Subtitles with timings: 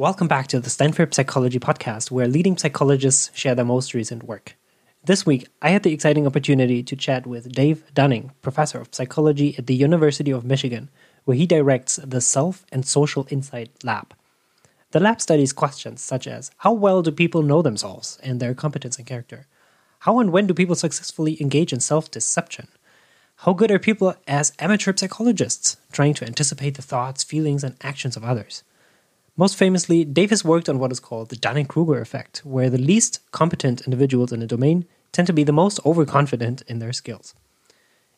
[0.00, 4.54] Welcome back to the Stanford Psychology Podcast, where leading psychologists share their most recent work.
[5.04, 9.56] This week, I had the exciting opportunity to chat with Dave Dunning, professor of psychology
[9.58, 10.88] at the University of Michigan,
[11.24, 14.14] where he directs the Self and Social Insight Lab.
[14.92, 18.98] The lab studies questions such as how well do people know themselves and their competence
[18.98, 19.48] and character?
[19.98, 22.68] How and when do people successfully engage in self deception?
[23.38, 28.16] How good are people as amateur psychologists, trying to anticipate the thoughts, feelings, and actions
[28.16, 28.62] of others?
[29.38, 32.76] Most famously, Dave has worked on what is called the Dunning Kruger effect, where the
[32.76, 37.36] least competent individuals in a domain tend to be the most overconfident in their skills.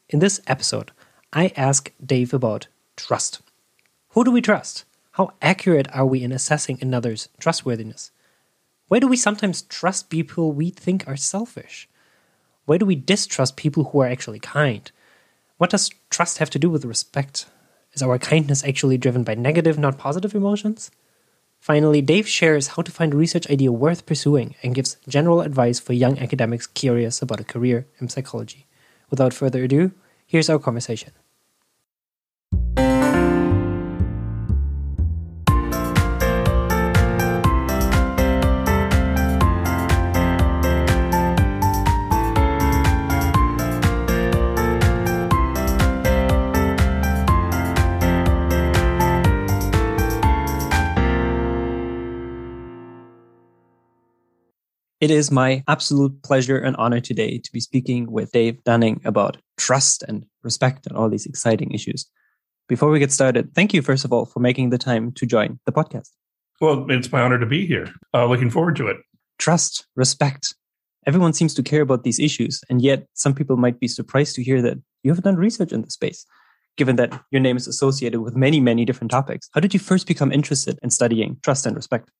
[0.08, 0.92] In this episode,
[1.30, 3.42] I ask Dave about trust.
[4.12, 4.86] Who do we trust?
[5.12, 8.12] How accurate are we in assessing another's trustworthiness?
[8.88, 11.86] Why do we sometimes trust people we think are selfish?
[12.64, 14.90] Why do we distrust people who are actually kind?
[15.58, 17.44] What does trust have to do with respect?
[17.92, 20.90] Is our kindness actually driven by negative, not positive emotions?
[21.60, 25.78] Finally, Dave shares how to find a research idea worth pursuing and gives general advice
[25.78, 28.66] for young academics curious about a career in psychology.
[29.10, 29.92] Without further ado,
[30.26, 31.12] here's our conversation.
[55.00, 59.38] It is my absolute pleasure and honor today to be speaking with Dave Dunning about
[59.56, 62.04] trust and respect and all these exciting issues.
[62.68, 65.58] Before we get started, thank you, first of all, for making the time to join
[65.64, 66.10] the podcast.
[66.60, 67.86] Well, it's my honor to be here.
[68.12, 68.98] Uh, looking forward to it.
[69.38, 70.54] Trust, respect.
[71.06, 74.44] Everyone seems to care about these issues, and yet some people might be surprised to
[74.44, 76.26] hear that you have done research in the space,
[76.76, 79.48] given that your name is associated with many, many different topics.
[79.54, 82.10] How did you first become interested in studying trust and respect?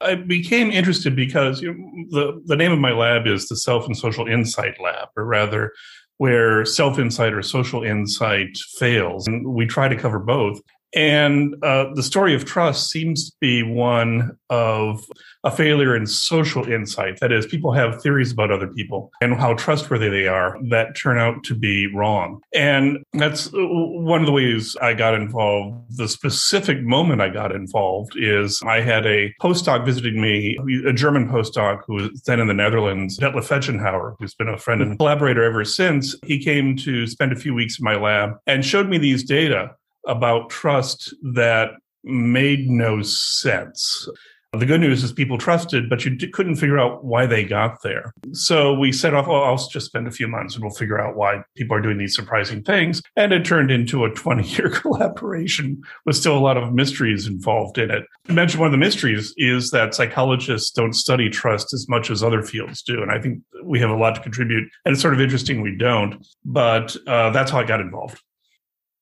[0.00, 3.86] I became interested because you know, the the name of my lab is the Self
[3.86, 5.72] and Social Insight Lab, or rather,
[6.16, 10.60] where self insight or social insight fails, and we try to cover both.
[10.94, 15.04] And uh, the story of trust seems to be one of
[15.44, 17.20] a failure in social insight.
[17.20, 21.18] That is, people have theories about other people and how trustworthy they are that turn
[21.18, 22.40] out to be wrong.
[22.52, 25.96] And that's uh, one of the ways I got involved.
[25.96, 31.28] The specific moment I got involved is I had a postdoc visiting me, a German
[31.28, 35.42] postdoc who was then in the Netherlands, Detlef Fetchenhauer, who's been a friend and collaborator
[35.42, 36.16] ever since.
[36.24, 39.70] He came to spend a few weeks in my lab and showed me these data
[40.06, 41.70] about trust that
[42.04, 44.08] made no sense.
[44.52, 48.12] The good news is people trusted, but you couldn't figure out why they got there.
[48.32, 51.14] So we set off, oh, I'll just spend a few months and we'll figure out
[51.14, 53.00] why people are doing these surprising things.
[53.14, 57.78] And it turned into a 20 year collaboration with still a lot of mysteries involved
[57.78, 58.04] in it.
[58.28, 62.24] I mentioned one of the mysteries is that psychologists don't study trust as much as
[62.24, 63.02] other fields do.
[63.02, 64.68] And I think we have a lot to contribute.
[64.84, 68.20] And it's sort of interesting we don't, but uh, that's how I got involved.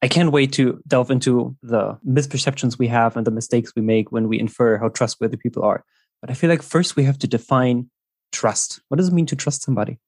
[0.01, 4.13] I can't wait to delve into the misperceptions we have and the mistakes we make
[4.13, 5.85] when we infer how trustworthy people are.
[6.21, 7.91] But I feel like first we have to define
[8.33, 8.81] trust.
[8.89, 9.99] What does it mean to trust somebody?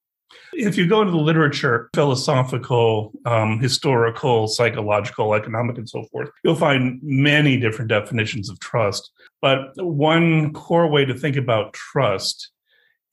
[0.52, 6.54] If you go into the literature, philosophical, um, historical, psychological, economic, and so forth, you'll
[6.54, 9.10] find many different definitions of trust.
[9.42, 12.50] But one core way to think about trust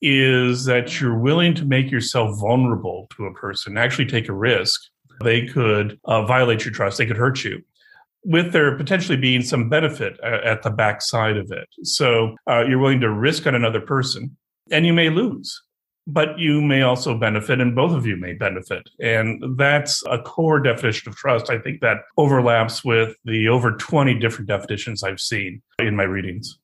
[0.00, 4.80] is that you're willing to make yourself vulnerable to a person, actually take a risk
[5.22, 6.98] they could uh, violate your trust.
[6.98, 7.62] They could hurt you
[8.24, 11.68] with there potentially being some benefit at the backside of it.
[11.82, 14.36] So uh, you're willing to risk on another person
[14.70, 15.62] and you may lose,
[16.06, 18.88] but you may also benefit and both of you may benefit.
[19.00, 21.48] And that's a core definition of trust.
[21.48, 26.58] I think that overlaps with the over 20 different definitions I've seen in my readings.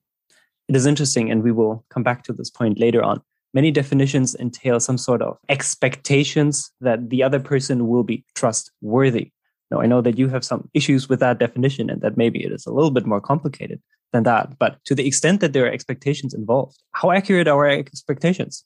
[0.69, 3.23] It is interesting, and we will come back to this point later on
[3.55, 9.31] many definitions entail some sort of expectations that the other person will be trustworthy.
[9.71, 12.53] Now, I know that you have some issues with that definition and that maybe it
[12.53, 13.81] is a little bit more complicated
[14.13, 14.59] than that.
[14.59, 18.65] But to the extent that there are expectations involved, how accurate are our expectations?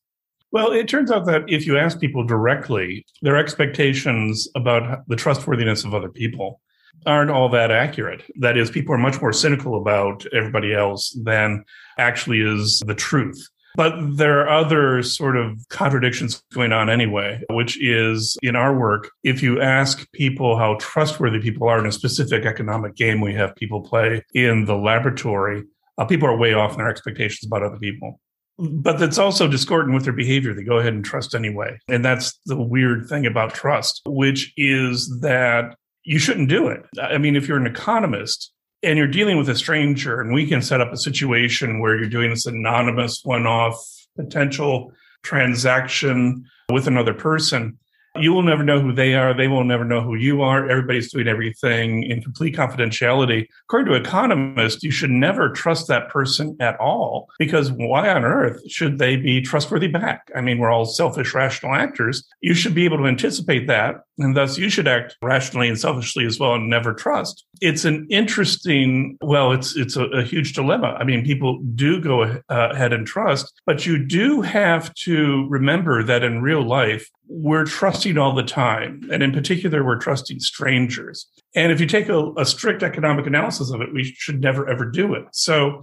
[0.51, 5.85] Well, it turns out that if you ask people directly, their expectations about the trustworthiness
[5.85, 6.61] of other people
[7.07, 8.23] aren't all that accurate.
[8.41, 11.65] That is, people are much more cynical about everybody else than
[11.99, 13.47] actually is the truth.
[13.77, 19.11] But there are other sort of contradictions going on anyway, which is in our work,
[19.23, 23.55] if you ask people how trustworthy people are in a specific economic game we have
[23.55, 25.63] people play in the laboratory,
[25.99, 28.21] uh, people are way off in their expectations about other people.
[28.59, 30.53] But that's also discordant with their behavior.
[30.53, 31.79] They go ahead and trust anyway.
[31.87, 36.83] And that's the weird thing about trust, which is that you shouldn't do it.
[37.01, 38.53] I mean, if you're an economist,
[38.83, 42.09] and you're dealing with a stranger, and we can set up a situation where you're
[42.09, 43.77] doing this anonymous one off
[44.17, 44.93] potential
[45.23, 47.79] transaction with another person
[48.21, 49.35] you will never know who they are.
[49.35, 50.69] They will never know who you are.
[50.69, 53.47] Everybody's doing everything in complete confidentiality.
[53.65, 58.61] According to economists, you should never trust that person at all because why on earth
[58.71, 60.31] should they be trustworthy back?
[60.35, 62.25] I mean, we're all selfish, rational actors.
[62.41, 63.97] You should be able to anticipate that.
[64.19, 67.45] And thus you should act rationally and selfishly as well and never trust.
[67.61, 70.97] It's an interesting, well, it's, it's a, a huge dilemma.
[70.99, 76.03] I mean, people do go uh, ahead and trust, but you do have to remember
[76.03, 79.09] that in real life, we're trusting all the time.
[79.13, 81.27] And in particular, we're trusting strangers.
[81.55, 84.85] And if you take a, a, strict economic analysis of it, we should never, ever
[84.85, 85.25] do it.
[85.33, 85.83] So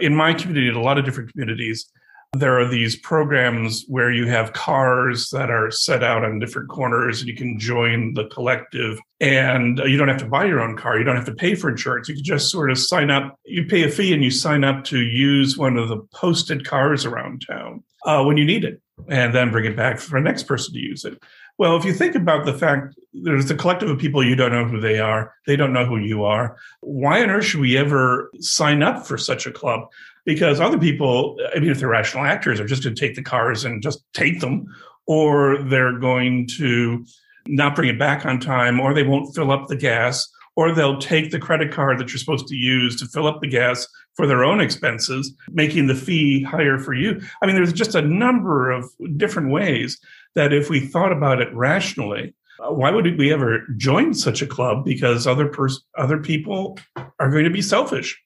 [0.00, 1.90] in my community, in a lot of different communities,
[2.34, 7.20] there are these programs where you have cars that are set out on different corners
[7.20, 10.96] and you can join the collective and you don't have to buy your own car.
[10.96, 12.08] You don't have to pay for insurance.
[12.08, 13.38] You can just sort of sign up.
[13.44, 17.04] You pay a fee and you sign up to use one of the posted cars
[17.04, 20.44] around town uh, when you need it and then bring it back for the next
[20.44, 21.22] person to use it.
[21.58, 24.64] Well, if you think about the fact there's a collective of people you don't know
[24.64, 26.56] who they are, they don't know who you are.
[26.80, 29.88] Why on earth should we ever sign up for such a club?
[30.24, 33.22] Because other people, I mean, if they're rational actors, are just going to take the
[33.22, 34.66] cars and just take them,
[35.06, 37.04] or they're going to
[37.48, 40.98] not bring it back on time, or they won't fill up the gas, or they'll
[40.98, 44.26] take the credit card that you're supposed to use to fill up the gas for
[44.26, 47.20] their own expenses, making the fee higher for you.
[47.42, 48.84] I mean, there's just a number of
[49.16, 49.98] different ways
[50.34, 54.46] that if we thought about it rationally, uh, why would we ever join such a
[54.46, 54.84] club?
[54.84, 56.78] Because other pers- other people
[57.18, 58.20] are going to be selfish.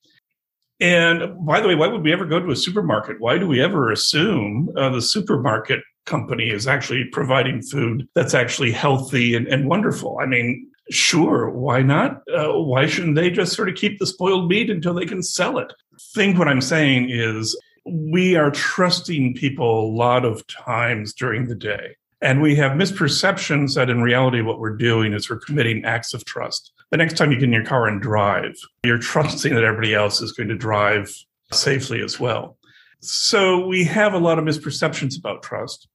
[0.81, 3.21] And by the way, why would we ever go to a supermarket?
[3.21, 8.73] Why do we ever assume uh, the supermarket company is actually providing food that's actually
[8.73, 10.19] healthy and, and wonderful?
[10.21, 12.23] I mean, Sure, why not?
[12.33, 15.59] Uh, why shouldn't they just sort of keep the spoiled meat until they can sell
[15.59, 15.73] it?
[16.15, 21.55] think what I'm saying is we are trusting people a lot of times during the
[21.55, 21.97] day.
[22.21, 26.25] And we have misperceptions that in reality, what we're doing is we're committing acts of
[26.25, 26.73] trust.
[26.91, 28.55] The next time you get in your car and drive,
[28.85, 31.13] you're trusting that everybody else is going to drive
[31.53, 32.57] safely as well.
[33.01, 35.89] So we have a lot of misperceptions about trust.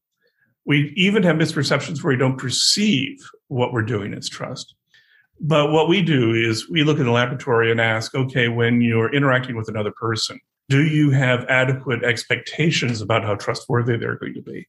[0.66, 3.18] We even have misperceptions where we don't perceive
[3.48, 4.76] what we're doing as trust.
[5.40, 9.14] But what we do is we look in the laboratory and ask, okay, when you're
[9.14, 10.40] interacting with another person,
[10.70, 14.68] do you have adequate expectations about how trustworthy they're going to be?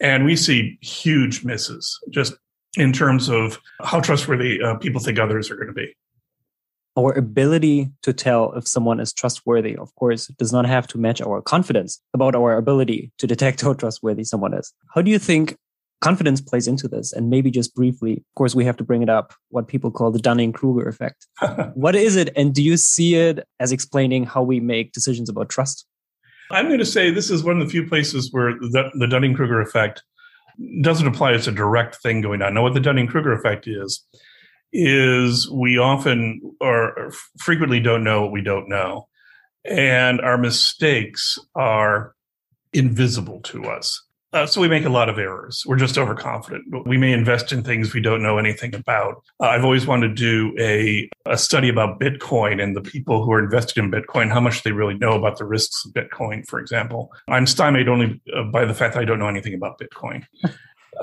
[0.00, 2.34] And we see huge misses just
[2.76, 5.94] in terms of how trustworthy uh, people think others are going to be.
[6.98, 11.22] Our ability to tell if someone is trustworthy, of course, does not have to match
[11.22, 14.72] our confidence about our ability to detect how trustworthy someone is.
[14.94, 15.56] How do you think
[16.00, 19.08] confidence plays into this and maybe just briefly of course we have to bring it
[19.08, 21.26] up what people call the dunning-kruger effect
[21.74, 25.48] what is it and do you see it as explaining how we make decisions about
[25.48, 25.86] trust
[26.50, 29.60] i'm going to say this is one of the few places where the, the dunning-kruger
[29.60, 30.02] effect
[30.80, 34.04] doesn't apply as a direct thing going on now what the dunning-kruger effect is
[34.72, 39.06] is we often or frequently don't know what we don't know
[39.64, 42.14] and our mistakes are
[42.72, 44.02] invisible to us
[44.32, 45.62] uh, so we make a lot of errors.
[45.66, 46.86] We're just overconfident.
[46.86, 49.22] We may invest in things we don't know anything about.
[49.40, 53.32] Uh, I've always wanted to do a, a study about Bitcoin and the people who
[53.32, 56.60] are invested in Bitcoin, how much they really know about the risks of Bitcoin, for
[56.60, 57.10] example.
[57.28, 60.24] I'm stymied only uh, by the fact that I don't know anything about Bitcoin.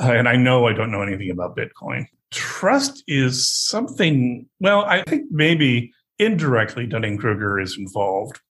[0.04, 2.08] Uh, and I know I don't know anything about Bitcoin.
[2.32, 8.42] Trust is something, well, I think maybe indirectly Dunning Kruger is involved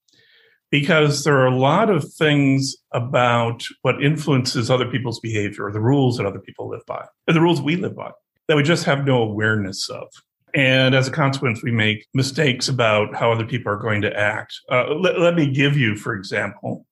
[0.79, 6.17] because there are a lot of things about what influences other people's behavior, the rules
[6.17, 8.11] that other people live by, and the rules we live by
[8.49, 10.07] that we just have no awareness of.
[10.53, 14.53] And as a consequence, we make mistakes about how other people are going to act.
[14.69, 16.85] Uh, let, let, me give you, for example,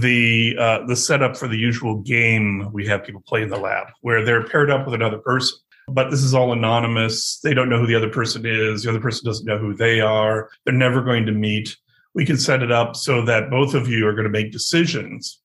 [0.00, 3.86] the uh, the setup for the usual game we have people play in the lab,
[4.00, 5.56] where they're paired up with another person.
[5.86, 7.38] But this is all anonymous.
[7.44, 8.82] They don't know who the other person is.
[8.82, 10.50] The other person doesn't know who they are.
[10.64, 11.76] They're never going to meet
[12.14, 15.40] we can set it up so that both of you are going to make decisions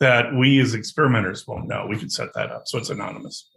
[0.00, 1.86] that we as experimenters won't know.
[1.88, 3.50] We can set that up so it's anonymous.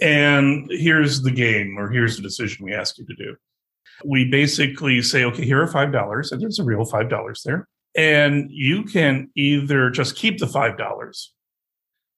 [0.00, 3.36] And here's the game, or here's the decision we ask you to do.
[4.04, 7.66] We basically say, okay, here are $5, and there's a real $5 there.
[7.96, 11.28] And you can either just keep the $5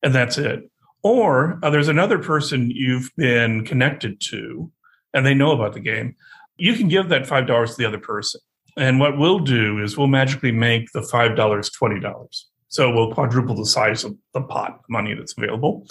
[0.03, 0.71] and that's it.
[1.03, 4.71] Or uh, there's another person you've been connected to
[5.15, 6.17] and they know about the game.
[6.57, 8.41] You can give that $5 to the other person
[8.81, 12.45] and what we'll do is we'll magically make the $5 $20.
[12.69, 15.87] So we'll quadruple the size of the pot money that's available.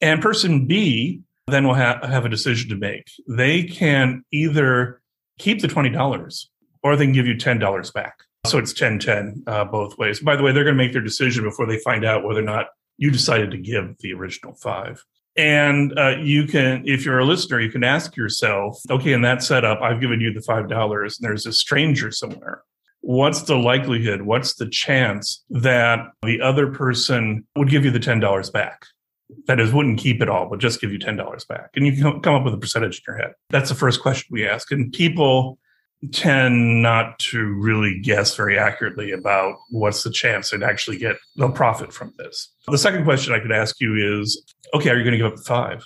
[0.00, 3.10] And person B then will ha- have a decision to make.
[3.28, 5.02] They can either
[5.38, 6.46] keep the $20
[6.82, 8.14] or they can give you $10 back.
[8.46, 10.20] So it's 10 10 uh, both ways.
[10.20, 12.44] By the way, they're going to make their decision before they find out whether or
[12.44, 15.02] not you decided to give the original five.
[15.36, 19.42] And uh, you can, if you're a listener, you can ask yourself, okay, in that
[19.42, 22.62] setup, I've given you the $5 and there's a stranger somewhere.
[23.00, 24.22] What's the likelihood?
[24.22, 28.86] What's the chance that the other person would give you the $10 back?
[29.46, 31.70] That is, wouldn't keep it all, but just give you $10 back.
[31.74, 33.32] And you can come up with a percentage in your head.
[33.50, 34.70] That's the first question we ask.
[34.70, 35.58] And people
[36.12, 41.50] tend not to really guess very accurately about what's the chance they'd actually get they'll
[41.50, 42.52] profit from this.
[42.68, 44.42] The second question I could ask you is,
[44.74, 45.84] okay, are you going to give up the five?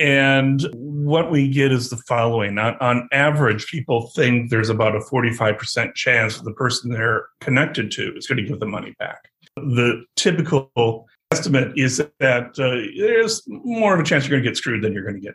[0.00, 2.56] And what we get is the following.
[2.58, 7.90] On, on average, people think there's about a 45% chance that the person they're connected
[7.92, 9.28] to is going to give the money back.
[9.56, 14.56] The typical estimate is that uh, there's more of a chance you're going to get
[14.56, 15.34] screwed than you're going to get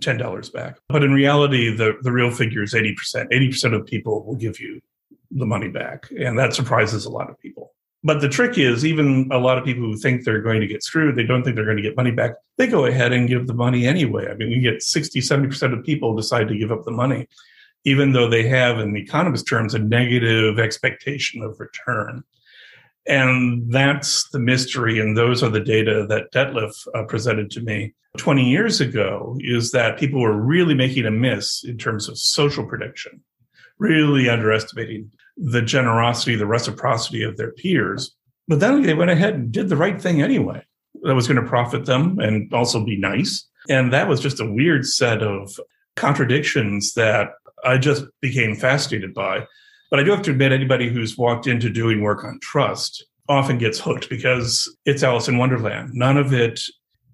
[0.00, 0.78] ten dollars back.
[0.88, 3.28] But in reality, the the real figure is eighty percent.
[3.32, 4.80] Eighty percent of people will give you
[5.30, 7.72] the money back, and that surprises a lot of people.
[8.06, 10.82] But the trick is, even a lot of people who think they're going to get
[10.82, 12.32] screwed, they don't think they're going to get money back.
[12.58, 14.28] They go ahead and give the money anyway.
[14.30, 17.26] I mean, we get 60, 70% of people decide to give up the money,
[17.84, 22.22] even though they have, in the economist terms, a negative expectation of return.
[23.06, 24.98] And that's the mystery.
[24.98, 29.72] And those are the data that Detlef uh, presented to me 20 years ago is
[29.72, 33.20] that people were really making a miss in terms of social prediction,
[33.78, 38.14] really underestimating the generosity, the reciprocity of their peers.
[38.46, 40.62] But then they went ahead and did the right thing anyway.
[41.02, 43.46] That was going to profit them and also be nice.
[43.68, 45.58] And that was just a weird set of
[45.96, 47.30] contradictions that
[47.64, 49.46] I just became fascinated by.
[49.94, 53.58] But I do have to admit, anybody who's walked into doing work on trust often
[53.58, 55.90] gets hooked because it's Alice in Wonderland.
[55.94, 56.60] None of it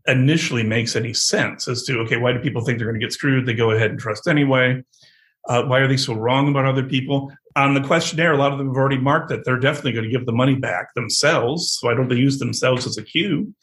[0.09, 3.13] initially makes any sense as to, okay, why do people think they're going to get
[3.13, 3.45] screwed?
[3.45, 4.83] They go ahead and trust anyway.
[5.47, 7.31] Uh, why are they so wrong about other people?
[7.55, 10.11] On the questionnaire, a lot of them have already marked that they're definitely going to
[10.11, 11.73] give the money back themselves.
[11.73, 13.55] So why don't they use themselves as a cue?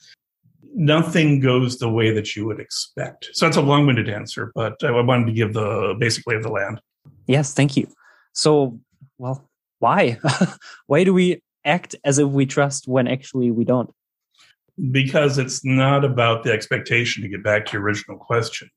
[0.75, 3.29] Nothing goes the way that you would expect.
[3.33, 6.51] So that's a long-winded answer, but I wanted to give the basic lay of the
[6.51, 6.81] land.
[7.25, 7.87] Yes, thank you.
[8.33, 8.79] So
[9.17, 10.19] well, why?
[10.87, 13.89] why do we act as if we trust when actually we don't?
[14.91, 18.69] Because it's not about the expectation to get back to your original question,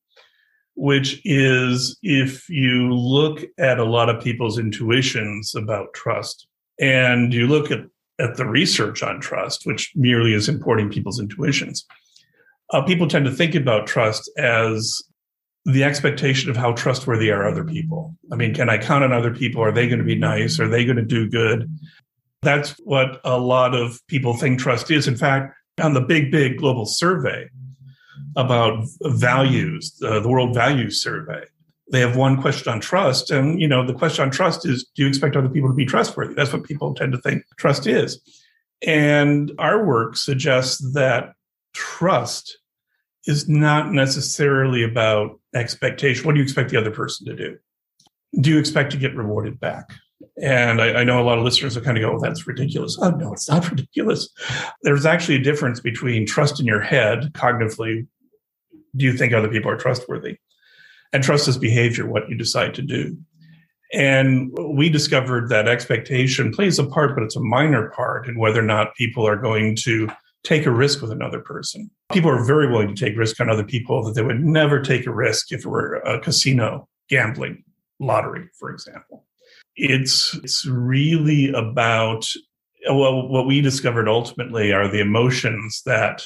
[0.75, 6.47] which is if you look at a lot of people's intuitions about trust
[6.80, 7.80] and you look at,
[8.18, 11.85] at the research on trust, which merely is importing people's intuitions,
[12.73, 15.02] uh, people tend to think about trust as
[15.72, 18.16] the expectation of how trustworthy are other people.
[18.32, 19.62] I mean, can I count on other people?
[19.62, 20.58] Are they going to be nice?
[20.60, 21.70] Are they going to do good?
[22.42, 25.06] That's what a lot of people think trust is.
[25.06, 27.48] In fact, on the big, big global survey
[28.36, 31.44] about values, uh, the World Values Survey,
[31.90, 33.30] they have one question on trust.
[33.30, 35.84] And, you know, the question on trust is do you expect other people to be
[35.84, 36.34] trustworthy?
[36.34, 38.20] That's what people tend to think trust is.
[38.86, 41.34] And our work suggests that
[41.74, 42.58] trust
[43.26, 46.24] is not necessarily about expectation.
[46.24, 47.58] What do you expect the other person to do?
[48.40, 49.90] Do you expect to get rewarded back?
[50.42, 52.96] And I, I know a lot of listeners are kind of go, oh, that's ridiculous.
[53.00, 54.28] Oh, no, it's not ridiculous.
[54.82, 58.06] There's actually a difference between trust in your head, cognitively,
[58.96, 60.38] do you think other people are trustworthy?
[61.12, 63.16] And trust is behavior, what you decide to do.
[63.92, 68.60] And we discovered that expectation plays a part, but it's a minor part in whether
[68.60, 70.08] or not people are going to
[70.44, 71.90] take a risk with another person.
[72.12, 75.06] People are very willing to take risk on other people that they would never take
[75.06, 77.62] a risk if it were a casino gambling
[78.00, 79.26] lottery, for example.
[79.76, 82.26] It's it's really about
[82.88, 86.22] well, what we discovered ultimately are the emotions that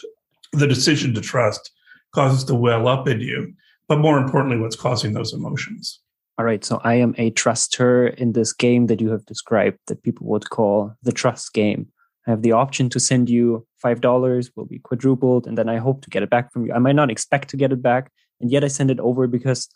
[0.53, 1.71] the decision to trust
[2.15, 3.53] causes to well up in you,
[3.89, 6.01] but more importantly, what's causing those emotions.
[6.39, 6.65] All right.
[6.65, 10.51] So I am a truster in this game that you have described that people would
[10.51, 11.89] call the trust game.
[12.27, 16.03] I have the option to send you $5 will be quadrupled and then I hope
[16.03, 16.73] to get it back from you.
[16.73, 19.69] I might not expect to get it back and yet I send it over because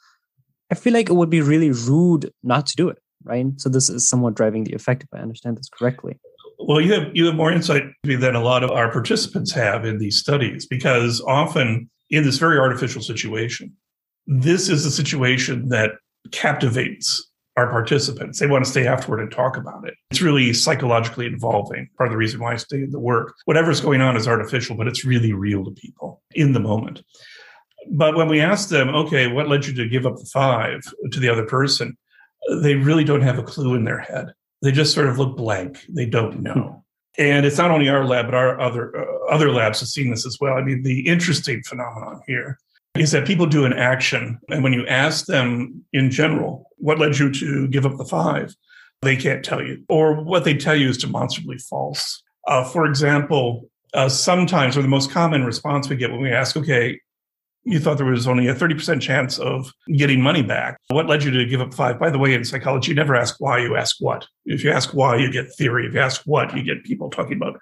[0.71, 3.47] I feel like it would be really rude not to do it, right?
[3.57, 6.19] So this is somewhat driving the effect if I understand this correctly.
[6.59, 9.99] Well, you have you have more insight than a lot of our participants have in
[9.99, 13.73] these studies because often in this very artificial situation,
[14.27, 15.93] this is a situation that
[16.33, 18.39] captivates our participants.
[18.39, 19.95] They want to stay afterward and talk about it.
[20.13, 21.89] It's really psychologically involving.
[21.97, 23.35] Part of the reason why I stay in the work.
[23.47, 27.03] Whatever's going on is artificial, but it's really real to people in the moment.
[27.91, 31.19] But when we ask them, okay, what led you to give up the five to
[31.19, 31.99] the other person?
[32.63, 34.33] They really don't have a clue in their head.
[34.63, 35.81] They just sort of look blank.
[35.89, 36.53] They don't know.
[36.53, 37.21] Hmm.
[37.21, 40.25] And it's not only our lab, but our other uh, other labs have seen this
[40.25, 40.55] as well.
[40.55, 42.61] I mean, the interesting phenomenon here
[42.99, 44.39] is that people do an action.
[44.49, 48.55] And when you ask them in general, what led you to give up the five?
[49.03, 49.85] They can't tell you.
[49.89, 52.23] Or what they tell you is demonstrably false.
[52.47, 56.57] Uh, for example, uh, sometimes, or the most common response we get when we ask,
[56.57, 57.01] okay,
[57.65, 60.79] you thought there was only a 30% chance of getting money back.
[60.89, 61.99] What led you to give up five?
[61.99, 64.27] By the way, in psychology, you never ask why, you ask what.
[64.47, 65.87] If you ask why, you get theory.
[65.87, 67.61] If you ask what, you get people talking about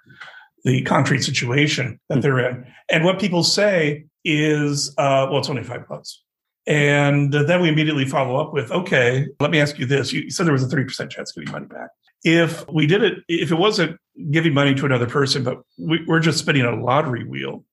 [0.67, 2.67] the concrete situation that they're in.
[2.91, 6.25] And what people say is, uh, well, it's only five bucks.
[6.67, 10.13] And then we immediately follow up with, okay, let me ask you this.
[10.13, 11.91] You said there was a 30% chance of getting money back.
[12.25, 13.97] If we did it, if it wasn't
[14.33, 17.65] giving money to another person, but we, we're just spinning a lottery wheel,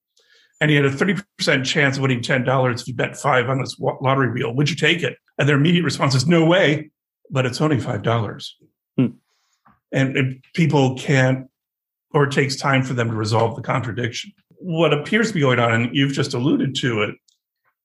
[0.60, 3.76] and you had a 30% chance of winning $10 if you bet five on this
[3.80, 5.18] lottery wheel, would you take it?
[5.36, 6.92] And their immediate response is, no way,
[7.28, 8.50] but it's only $5.
[8.96, 9.06] Hmm.
[9.90, 11.48] And, and people can't,
[12.14, 14.32] or it takes time for them to resolve the contradiction.
[14.50, 17.16] What appears to be going on, and you've just alluded to it,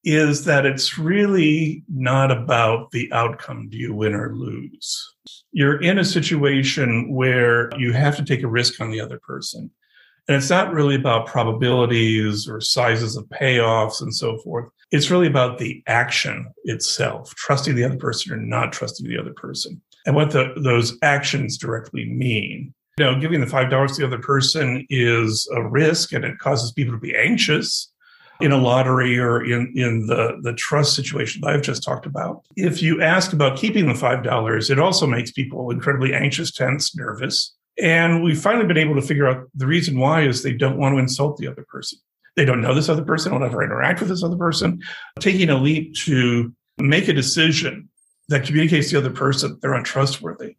[0.05, 3.67] is that it's really not about the outcome.
[3.67, 5.13] Do you win or lose?
[5.51, 9.69] You're in a situation where you have to take a risk on the other person.
[10.27, 14.69] And it's not really about probabilities or sizes of payoffs and so forth.
[14.91, 19.33] It's really about the action itself, trusting the other person or not trusting the other
[19.33, 22.73] person, and what the, those actions directly mean.
[22.99, 26.73] You know, giving the $5 to the other person is a risk and it causes
[26.73, 27.89] people to be anxious
[28.41, 32.43] in a lottery or in, in the, the trust situation that I've just talked about.
[32.57, 37.55] If you ask about keeping the $5, it also makes people incredibly anxious, tense, nervous.
[37.81, 40.93] And we've finally been able to figure out the reason why is they don't want
[40.93, 41.99] to insult the other person.
[42.35, 44.81] They don't know this other person, don't ever interact with this other person.
[45.21, 47.87] Taking a leap to make a decision
[48.27, 50.57] that communicates to the other person they're untrustworthy,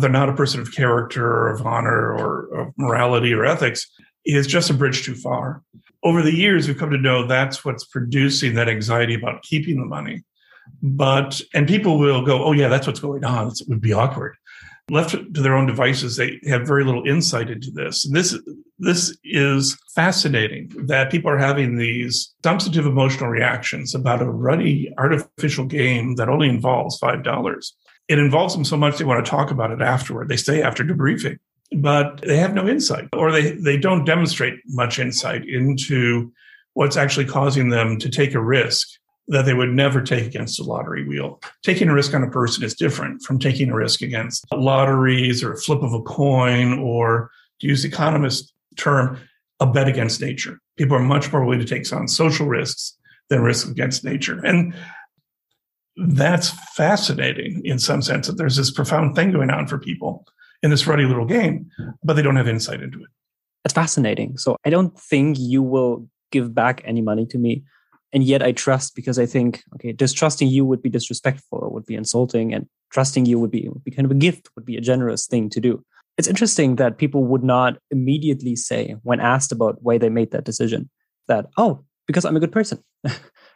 [0.00, 3.90] they're not a person of character or of honor or of morality or ethics
[4.24, 5.62] is just a bridge too far.
[6.02, 9.86] Over the years, we've come to know that's what's producing that anxiety about keeping the
[9.86, 10.22] money.
[10.82, 13.48] But, and people will go, oh, yeah, that's what's going on.
[13.48, 14.36] It would be awkward
[14.90, 18.04] left to their own devices, they have very little insight into this.
[18.04, 18.38] And this
[18.78, 25.64] this is fascinating that people are having these substantive emotional reactions about a ruddy artificial
[25.64, 27.74] game that only involves five dollars.
[28.08, 30.28] It involves them so much they want to talk about it afterward.
[30.28, 31.38] They stay after debriefing,
[31.76, 36.32] but they have no insight, or they they don't demonstrate much insight into
[36.74, 38.88] what's actually causing them to take a risk
[39.28, 41.40] that they would never take against a lottery wheel.
[41.62, 45.52] Taking a risk on a person is different from taking a risk against lotteries or
[45.52, 49.18] a flip of a coin or, to use the economist term,
[49.60, 50.60] a bet against nature.
[50.76, 52.98] People are much more willing to take on social risks
[53.30, 54.44] than risks against nature.
[54.44, 54.74] And
[55.96, 60.26] that's fascinating in some sense that there's this profound thing going on for people
[60.62, 61.70] in this ruddy little game,
[62.02, 63.08] but they don't have insight into it.
[63.64, 64.36] It's fascinating.
[64.36, 67.64] So I don't think you will give back any money to me
[68.14, 71.84] and yet I trust because I think okay, distrusting you would be disrespectful, or would
[71.84, 74.76] be insulting, and trusting you would be would be kind of a gift, would be
[74.76, 75.84] a generous thing to do.
[76.16, 80.44] It's interesting that people would not immediately say when asked about why they made that
[80.44, 80.88] decision
[81.26, 82.82] that oh because I'm a good person,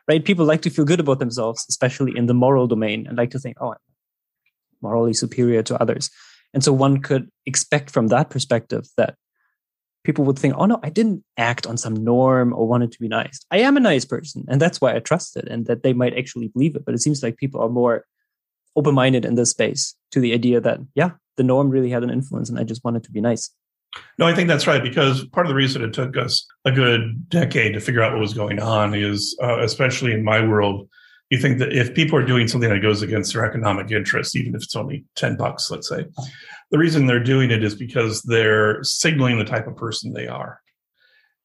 [0.09, 0.25] right?
[0.25, 3.39] People like to feel good about themselves, especially in the moral domain, and like to
[3.39, 3.79] think oh I'm
[4.81, 6.11] morally superior to others.
[6.55, 9.15] And so one could expect from that perspective that
[10.05, 13.09] people would think, oh no, I didn't act on some norm or wanted to be
[13.09, 13.41] nice.
[13.51, 14.45] I am a nice person.
[14.49, 16.85] And that's why I trust it and that they might actually believe it.
[16.85, 18.07] But it seems like people are more
[18.77, 22.11] open minded in this space to the idea that, yeah, the norm really had an
[22.11, 23.51] influence and I just wanted to be nice.
[24.19, 27.29] No, I think that's right because part of the reason it took us a good
[27.29, 30.89] decade to figure out what was going on is, uh, especially in my world,
[31.31, 34.55] you think that if people are doing something that goes against their economic interests, even
[34.55, 36.07] if it's only 10 bucks, let's say,
[36.71, 40.61] the reason they're doing it is because they're signaling the type of person they are.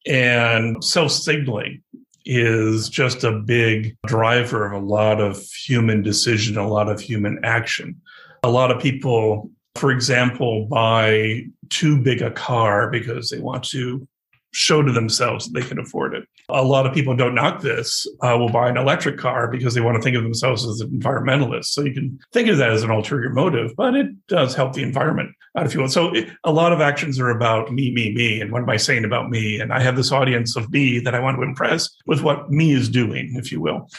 [0.05, 1.81] And self signaling
[2.25, 7.39] is just a big driver of a lot of human decision, a lot of human
[7.43, 8.01] action.
[8.43, 11.43] A lot of people, for example, buy
[11.73, 14.07] too big a car because they want to
[14.53, 16.23] show to themselves that they can afford it.
[16.49, 19.81] A lot of people don't knock this uh, will buy an electric car because they
[19.81, 21.67] want to think of themselves as environmentalists.
[21.67, 24.83] So you can think of that as an ulterior motive, but it does help the
[24.83, 25.91] environment out if you want.
[25.91, 28.77] So it, a lot of actions are about me, me, me, and what am I
[28.77, 29.59] saying about me?
[29.59, 32.73] And I have this audience of me that I want to impress with what me
[32.73, 33.89] is doing, if you will.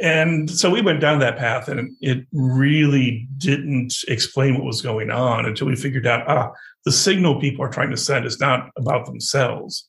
[0.00, 5.10] And so we went down that path, and it really didn't explain what was going
[5.10, 6.52] on until we figured out ah,
[6.86, 9.88] the signal people are trying to send is not about themselves.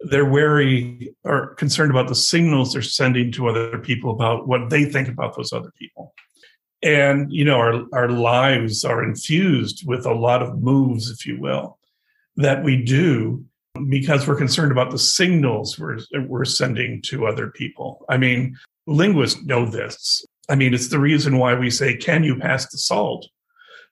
[0.00, 4.84] They're wary or concerned about the signals they're sending to other people about what they
[4.84, 6.14] think about those other people.
[6.82, 11.40] And, you know, our, our lives are infused with a lot of moves, if you
[11.40, 11.78] will,
[12.36, 13.44] that we do
[13.88, 18.04] because we're concerned about the signals we're, we're sending to other people.
[18.08, 18.56] I mean,
[18.86, 20.24] linguists know this.
[20.48, 23.26] I mean, it's the reason why we say, Can you pass the salt?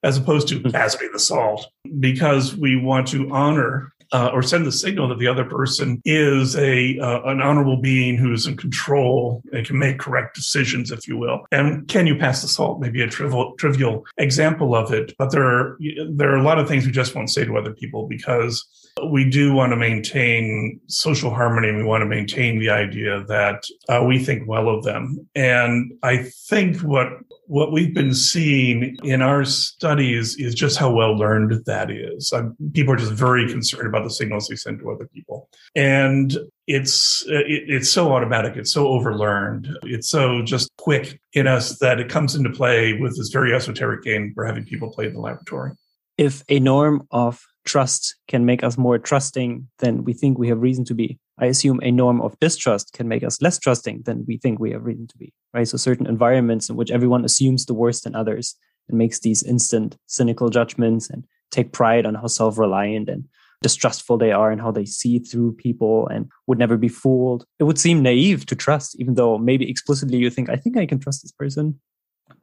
[0.04, 1.66] As opposed to pass me the salt,
[1.98, 6.54] because we want to honor uh, or send the signal that the other person is
[6.56, 11.08] a uh, an honorable being who is in control and can make correct decisions, if
[11.08, 11.44] you will.
[11.50, 12.80] And can you pass the salt?
[12.80, 15.78] Maybe a trivial trivial example of it, but there are
[16.10, 18.64] there are a lot of things we just won't say to other people because
[19.02, 21.72] we do want to maintain social harmony.
[21.72, 25.28] We want to maintain the idea that uh, we think well of them.
[25.34, 27.08] And I think what
[27.46, 32.32] what we've been seeing in our studies is just how well learned that is.
[32.32, 36.36] Um, people are just very concerned about the signals they send to other people, and
[36.66, 42.00] it's it, it's so automatic, it's so overlearned, it's so just quick in us that
[42.00, 45.20] it comes into play with this very esoteric game we're having people play in the
[45.20, 45.72] laboratory.
[46.16, 50.60] If a norm of trust can make us more trusting than we think we have
[50.60, 51.18] reason to be.
[51.38, 54.72] I assume a norm of distrust can make us less trusting than we think we
[54.72, 55.66] have reason to be, right?
[55.66, 58.56] So certain environments in which everyone assumes the worst in others
[58.88, 63.24] and makes these instant cynical judgments and take pride on how self-reliant and
[63.62, 67.46] distrustful they are and how they see through people and would never be fooled.
[67.58, 70.86] It would seem naive to trust, even though maybe explicitly you think, I think I
[70.86, 71.80] can trust this person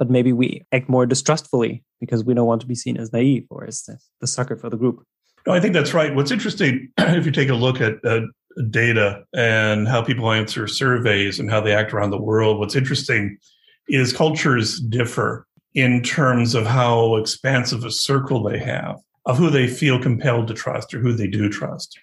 [0.02, 3.46] but maybe we act more distrustfully because we don't want to be seen as naive
[3.52, 3.88] or as
[4.20, 5.06] the, sucker for the group.
[5.46, 6.16] No, I think that's right.
[6.16, 8.22] What's interesting, if you take a look at uh,
[8.72, 13.38] data and how people answer surveys and how they act around the world, what's interesting
[13.90, 18.96] is cultures differ in terms of how expansive a circle they have
[19.28, 22.00] of who they feel compelled to trust or who they do trust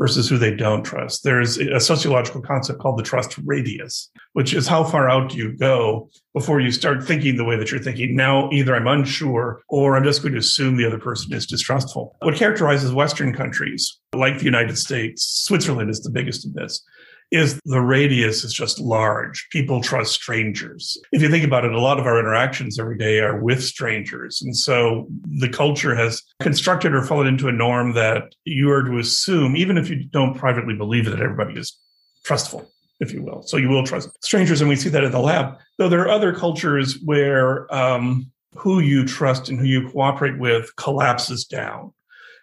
[0.00, 1.22] versus who they don't trust.
[1.22, 5.52] There's a sociological concept called the trust radius, which is how far out do you
[5.52, 8.16] go before you start thinking the way that you're thinking.
[8.16, 12.16] Now, either I'm unsure or I'm just going to assume the other person is distrustful.
[12.20, 16.82] What characterizes Western countries, like the United States, Switzerland is the biggest of this,
[17.30, 19.46] is the radius is just large.
[19.50, 20.98] People trust strangers.
[21.12, 24.42] If you think about it, a lot of our interactions every day are with strangers.
[24.42, 25.06] And so
[25.38, 29.78] the culture has constructed or fallen into a norm that you are to assume, even
[29.78, 31.78] if you don't privately believe it, that everybody is
[32.24, 33.42] trustful, if you will.
[33.42, 34.60] So you will trust strangers.
[34.60, 35.56] And we see that in the lab.
[35.78, 40.74] Though there are other cultures where um, who you trust and who you cooperate with
[40.76, 41.92] collapses down.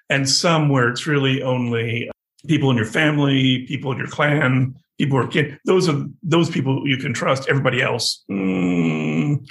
[0.10, 2.10] And some where it's really only
[2.48, 5.60] people in your family, people in your clan, people who are kin.
[5.66, 7.48] Those are those people you can trust.
[7.50, 9.48] Everybody else, mm,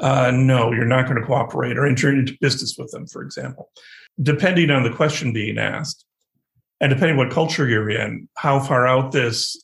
[0.00, 3.70] uh, no, you're not going to cooperate or enter into business with them, for example.
[4.22, 6.04] Depending on the question being asked,
[6.80, 9.56] and depending what culture you're in, how far out this,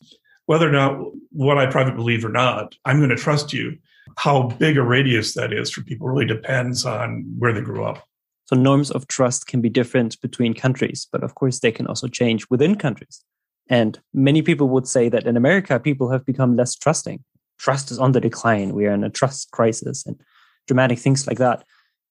[0.46, 0.98] whether or not
[1.30, 3.76] what I privately believe or not, I'm going to trust you.
[4.16, 8.07] How big a radius that is for people really depends on where they grew up.
[8.48, 12.08] So norms of trust can be different between countries, but of course they can also
[12.08, 13.22] change within countries.
[13.68, 17.22] And many people would say that in America, people have become less trusting.
[17.58, 18.72] Trust is on the decline.
[18.72, 20.18] We are in a trust crisis and
[20.66, 21.62] dramatic things like that.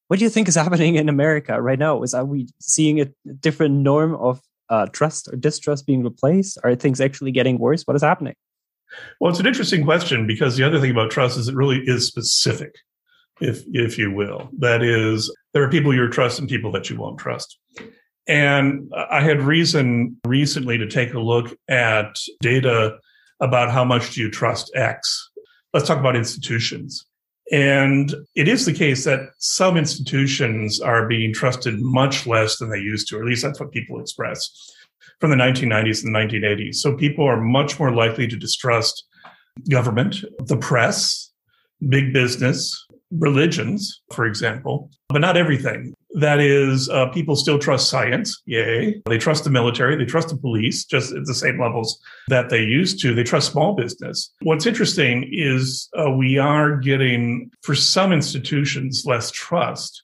[0.10, 2.04] What do you think is happening in America right now?
[2.04, 3.08] Is are we seeing a
[3.40, 6.60] different norm of uh, trust or distrust being replaced?
[6.64, 7.82] Are things actually getting worse?
[7.88, 8.36] What is happening?
[9.20, 12.06] Well, it's an interesting question because the other thing about trust is it really is
[12.06, 12.76] specific
[13.40, 14.50] if if you will.
[14.60, 17.58] That is, there are people you trust and people that you won't trust.
[18.28, 22.98] And I had reason recently to take a look at data
[23.40, 25.30] about how much do you trust X.
[25.74, 27.06] Let's talk about institutions.
[27.52, 32.80] And it is the case that some institutions are being trusted much less than they
[32.80, 34.50] used to, or at least that's what people express
[35.22, 36.76] from the 1990s and the 1980s.
[36.76, 39.06] So people are much more likely to distrust
[39.70, 41.32] government, the press,
[41.88, 45.94] big business, religions, for example, but not everything.
[46.16, 48.42] That is, uh, people still trust science.
[48.46, 49.02] Yay.
[49.06, 49.96] They trust the military.
[49.96, 53.14] They trust the police just at the same levels that they used to.
[53.14, 54.32] They trust small business.
[54.42, 60.04] What's interesting is uh, we are getting, for some institutions, less trust.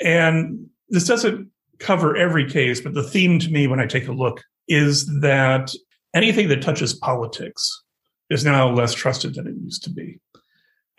[0.00, 4.12] And this doesn't cover every case, but the theme to me when I take a
[4.12, 5.72] look is that
[6.14, 7.82] anything that touches politics
[8.30, 10.18] is now less trusted than it used to be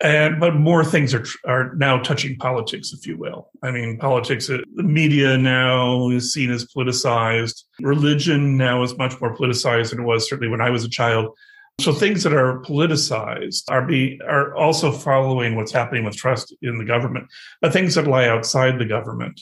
[0.00, 3.50] and but more things are are now touching politics, if you will.
[3.62, 4.50] I mean, politics.
[4.50, 7.62] Uh, the media now is seen as politicized.
[7.80, 11.36] Religion now is much more politicized than it was certainly when I was a child.
[11.80, 16.78] So things that are politicized are be are also following what's happening with trust in
[16.78, 17.28] the government.
[17.62, 19.40] But things that lie outside the government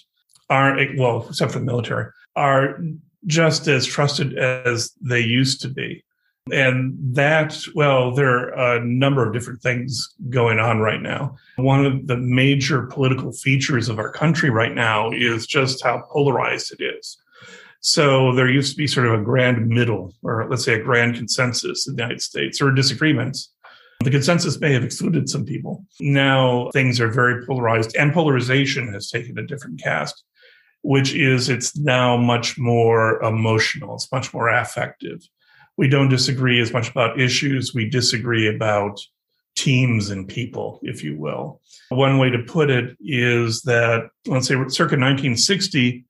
[0.51, 2.79] aren't well, except for the military, are
[3.27, 6.04] just as trusted as they used to be.
[6.53, 11.37] And that, well, there are a number of different things going on right now.
[11.57, 16.75] One of the major political features of our country right now is just how polarized
[16.79, 17.17] it is.
[17.81, 21.17] So there used to be sort of a grand middle, or let's say a grand
[21.17, 23.51] consensus in the United States, or disagreements.
[24.01, 25.85] The consensus may have excluded some people.
[25.99, 30.25] Now things are very polarized, and polarization has taken a different cast,
[30.83, 35.27] which is it's now much more emotional, it's much more affective.
[35.77, 39.01] We don't disagree as much about issues, we disagree about
[39.57, 41.61] teams and people, if you will.
[41.89, 46.05] One way to put it is that, let's say, circa 1960,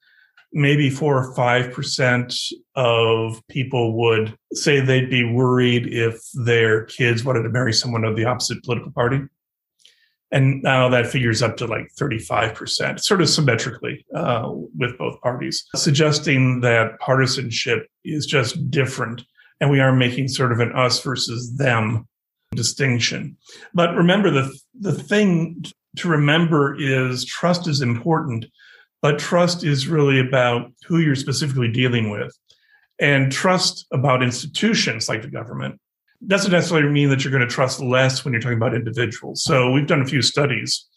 [0.52, 2.34] maybe four or five percent
[2.76, 8.16] of people would say they'd be worried if their kids wanted to marry someone of
[8.16, 9.20] the opposite political party.
[10.30, 15.64] And now that figures up to like 35%, sort of symmetrically uh, with both parties,
[15.76, 19.22] suggesting that partisanship is just different.
[19.60, 22.06] And we are making sort of an us versus them
[22.54, 23.36] distinction.
[23.72, 25.64] But remember, the, the thing
[25.96, 28.46] to remember is trust is important
[29.04, 32.34] but trust is really about who you're specifically dealing with.
[32.98, 35.78] And trust about institutions like the government
[36.26, 39.44] doesn't necessarily mean that you're going to trust less when you're talking about individuals.
[39.44, 40.88] So we've done a few studies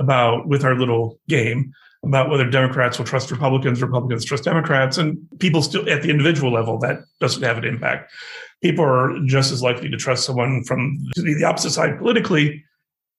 [0.00, 1.72] about with our little game
[2.06, 6.52] about whether Democrats will trust Republicans, Republicans trust Democrats, and people still at the individual
[6.52, 8.12] level that doesn't have an impact.
[8.62, 12.64] People are just as likely to trust someone from the opposite side politically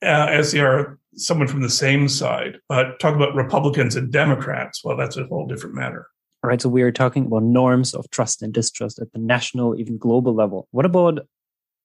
[0.04, 2.60] uh, as they are someone from the same side.
[2.70, 6.08] But talk about Republicans and Democrats, well, that's a whole different matter.
[6.44, 6.62] All right.
[6.62, 10.34] So we are talking about norms of trust and distrust at the national, even global
[10.34, 10.68] level.
[10.72, 11.28] What about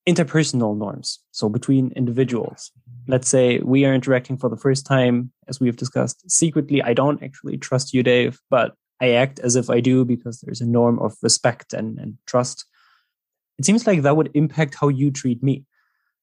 [0.09, 1.21] interpersonal norms?
[1.31, 2.71] So between individuals,
[3.09, 6.83] let's say we are interacting for the first time, as we have discussed, secretly.
[6.83, 10.61] I don't actually trust you, Dave, but I act as if I do because there's
[10.61, 12.65] a norm of respect and, and trust.
[13.59, 15.65] It seems like that would impact how you treat me.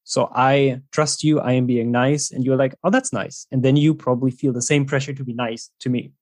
[0.03, 3.45] So I trust you, I am being nice, and you're like, oh, that's nice.
[3.51, 6.13] And then you probably feel the same pressure to be nice to me.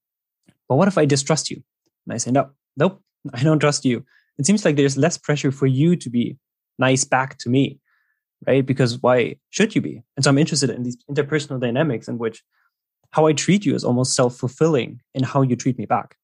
[0.68, 1.64] But what if I distrust you?
[2.06, 3.02] And I say, no, nope,
[3.34, 4.04] I don't trust you.
[4.38, 6.38] It seems like there's less pressure for you to be
[6.78, 7.80] nice back to me,
[8.46, 8.66] right?
[8.66, 10.04] Because why should you be?
[10.16, 12.44] And so I'm interested in these interpersonal dynamics in which
[13.12, 16.18] how I treat you is almost self fulfilling in how you treat me back.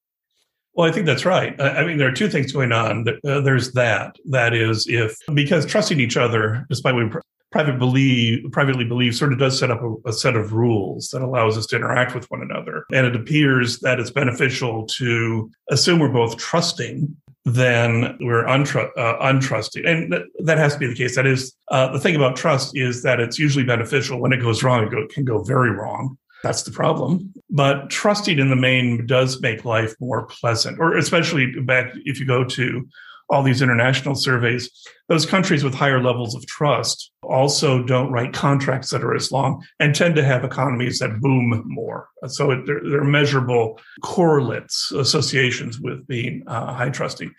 [0.76, 1.60] Well, I think that's right.
[1.62, 3.08] I mean, there are two things going on.
[3.28, 4.16] Uh, there's that.
[4.26, 7.08] That is, if because trusting each other, despite we
[7.52, 11.22] private believe, privately believe sort of does set up a, a, set of rules that
[11.22, 12.86] allows us to interact with one another.
[12.92, 19.18] And it appears that it's beneficial to assume we're both trusting then we're untru- uh,
[19.20, 19.88] untrusting.
[19.88, 21.16] And th- that has to be the case.
[21.16, 24.20] That is, uh, the thing about trust is that it's usually beneficial.
[24.20, 26.18] When it goes wrong, it go, can go very wrong.
[26.42, 27.34] That's the problem.
[27.50, 32.26] But trusting in the main does make life more pleasant, or especially back if you
[32.26, 32.88] go to
[33.30, 34.70] all these international surveys,
[35.10, 39.64] those countries with higher levels of trust also don't write contracts that are as long
[39.80, 42.10] and tend to have economies that boom more.
[42.28, 47.34] So it, they're, they're, measurable correlates, associations with being uh, high trusting.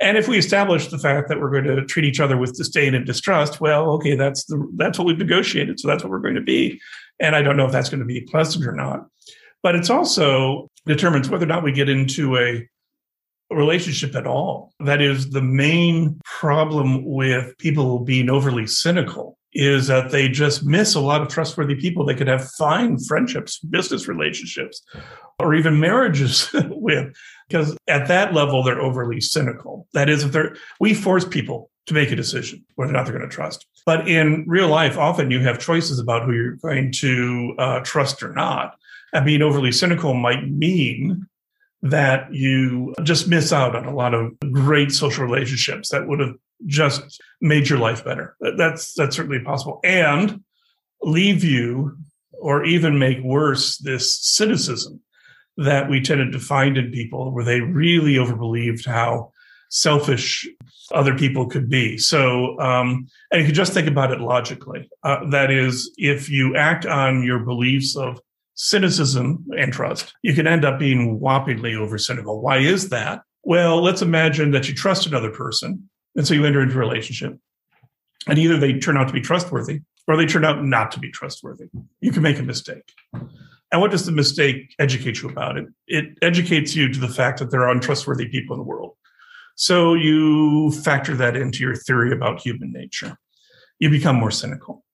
[0.00, 2.94] And if we establish the fact that we're going to treat each other with disdain
[2.94, 6.36] and distrust, well, okay, that's the that's what we've negotiated, so that's what we're going
[6.36, 6.80] to be.
[7.20, 9.06] And I don't know if that's going to be pleasant or not.
[9.62, 12.68] But it's also determines whether or not we get into a
[13.50, 14.72] relationship at all.
[14.80, 20.94] That is the main problem with people being overly cynical is that they just miss
[20.94, 24.82] a lot of trustworthy people they could have fine friendships, business relationships,
[25.38, 27.14] or even marriages with.
[27.48, 29.86] Because at that level, they're overly cynical.
[29.94, 33.16] That is, if they're, we force people to make a decision whether or not they're
[33.16, 33.66] going to trust.
[33.86, 38.22] But in real life, often you have choices about who you're going to uh, trust
[38.22, 38.76] or not.
[39.14, 41.26] And being overly cynical might mean
[41.82, 46.34] that you just miss out on a lot of great social relationships that would have
[46.66, 48.36] just made your life better.
[48.40, 50.42] That's that's certainly possible, and
[51.02, 51.96] leave you
[52.32, 55.00] or even make worse this cynicism
[55.56, 59.32] that we tended to find in people, where they really overbelieved how
[59.70, 60.48] selfish
[60.92, 61.98] other people could be.
[61.98, 64.88] So, um, and you could just think about it logically.
[65.02, 68.20] Uh, that is, if you act on your beliefs of
[68.58, 72.42] cynicism and trust, you can end up being whoppingly over cynical.
[72.42, 73.22] Why is that?
[73.44, 75.88] Well, let's imagine that you trust another person.
[76.16, 77.38] And so you enter into a relationship.
[78.26, 81.10] And either they turn out to be trustworthy or they turn out not to be
[81.10, 81.66] trustworthy.
[82.00, 82.92] You can make a mistake.
[83.70, 85.56] And what does the mistake educate you about?
[85.56, 88.96] It, it educates you to the fact that there are untrustworthy people in the world.
[89.54, 93.16] So you factor that into your theory about human nature.
[93.78, 94.84] You become more cynical.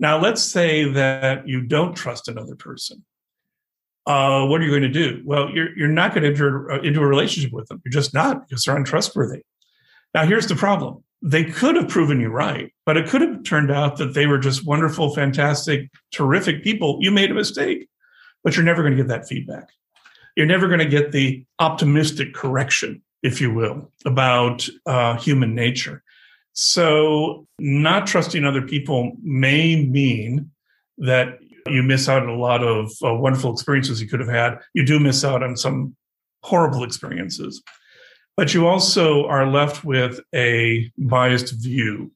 [0.00, 3.04] Now, let's say that you don't trust another person.
[4.06, 5.20] Uh, what are you going to do?
[5.24, 7.82] Well, you're, you're not going to enter uh, into a relationship with them.
[7.84, 9.42] You're just not because they're untrustworthy.
[10.14, 11.04] Now, here's the problem.
[11.20, 14.38] They could have proven you right, but it could have turned out that they were
[14.38, 16.98] just wonderful, fantastic, terrific people.
[17.00, 17.88] You made a mistake,
[18.44, 19.68] but you're never going to get that feedback.
[20.38, 26.04] you're never going to get the optimistic correction, if you will, about uh, human nature.
[26.60, 30.50] So, not trusting other people may mean
[30.98, 34.58] that you miss out on a lot of uh, wonderful experiences you could have had.
[34.74, 35.94] You do miss out on some
[36.42, 37.62] horrible experiences,
[38.36, 42.10] but you also are left with a biased view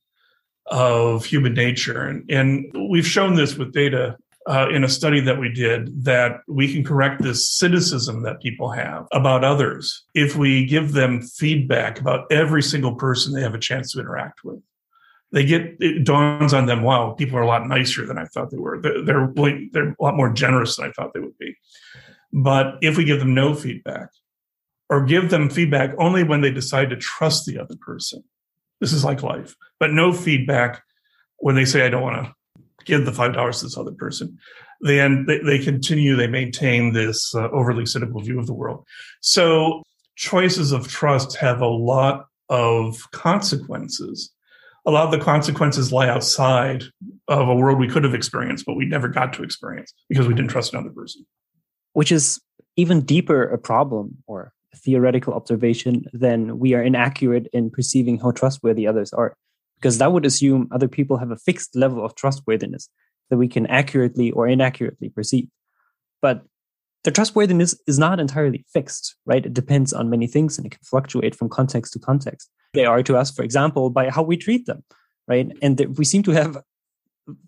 [0.67, 2.03] of human nature.
[2.03, 6.41] And, and we've shown this with data uh, in a study that we did that
[6.49, 12.01] we can correct this cynicism that people have about others if we give them feedback
[12.01, 14.61] about every single person they have a chance to interact with.
[15.31, 18.51] They get it dawns on them, wow, people are a lot nicer than I thought
[18.51, 18.81] they were.
[18.81, 19.33] They're, they're,
[19.73, 21.57] they're a lot more generous than I thought they would be.
[22.33, 24.09] But if we give them no feedback
[24.91, 28.25] or give them feedback only when they decide to trust the other person,
[28.81, 30.83] this is like life, but no feedback
[31.39, 32.35] when they say, I don't want to
[32.85, 34.39] give the five dollars to this other person.
[34.81, 38.85] Then they, they continue, they maintain this uh, overly cynical view of the world.
[39.21, 39.83] So
[40.17, 44.33] choices of trust have a lot of consequences.
[44.85, 46.85] A lot of the consequences lie outside
[47.29, 50.35] of a world we could have experienced, but we never got to experience because we
[50.35, 51.25] didn't trust another person.
[51.93, 52.41] Which is
[52.77, 58.33] even deeper a problem or a theoretical observation than we are inaccurate in perceiving how
[58.33, 59.37] trustworthy others are
[59.83, 62.89] because that would assume other people have a fixed level of trustworthiness
[63.31, 65.49] that we can accurately or inaccurately perceive.
[66.23, 66.43] But
[67.03, 69.45] the trustworthiness is not entirely fixed, right?
[69.45, 72.49] It depends on many things and it can fluctuate from context to context.
[72.75, 74.85] They are to us, for example, by how we treat them,
[75.27, 75.51] right?
[75.61, 76.63] And th- we seem to have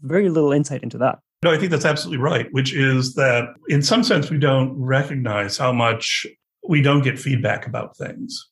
[0.03, 1.21] very little insight into that.
[1.45, 5.57] No, I think that's absolutely right, which is that in some sense, we don't recognize
[5.57, 6.27] how much
[6.69, 8.45] we don't get feedback about things.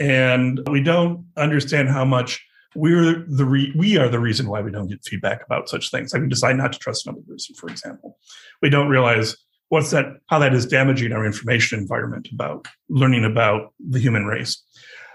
[0.00, 4.70] And we don't understand how much we're the re- we are the reason why we
[4.70, 6.12] don't get feedback about such things.
[6.12, 8.18] Like we decide not to trust another person, for example.
[8.62, 9.36] We don't realize
[9.68, 14.62] what's that how that is damaging our information environment about learning about the human race.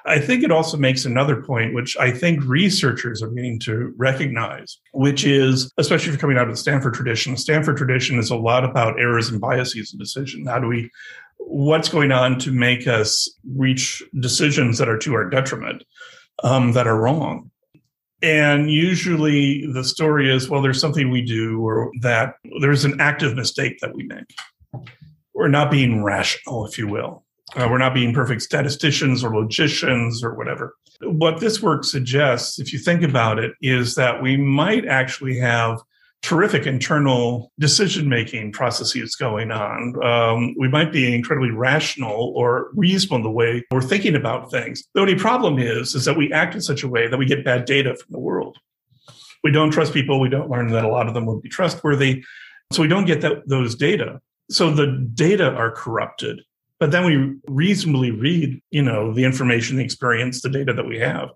[0.06, 4.78] I think it also makes another point, which I think researchers are beginning to recognize,
[4.92, 8.30] which is, especially if you're coming out of the Stanford tradition, the Stanford tradition is
[8.30, 10.46] a lot about errors and biases in decision.
[10.46, 10.90] How do we,
[11.38, 15.84] what's going on to make us reach decisions that are to our detriment?
[16.44, 17.52] Um, that are wrong.
[18.22, 23.36] And usually the story is, well, there's something we do or that there's an active
[23.36, 24.34] mistake that we make.
[25.34, 27.26] We're not being rational, if you will.
[27.56, 30.74] Uh, we're not being perfect statisticians or logicians or whatever.
[31.02, 35.82] What this work suggests, if you think about it, is that we might actually have
[36.24, 40.04] terrific internal decision making processes going on.
[40.04, 44.84] Um, we might be incredibly rational or reasonable in the way we're thinking about things.
[44.94, 47.44] The only problem is, is that we act in such a way that we get
[47.44, 48.58] bad data from the world.
[49.44, 50.22] We don't trust people.
[50.22, 52.24] We don't learn that a lot of them would be trustworthy.
[52.72, 54.22] So we don't get that, those data.
[54.50, 56.40] So the data are corrupted.
[56.80, 61.00] But then we reasonably read, you know, the information, the experience, the data that we
[61.00, 61.30] have.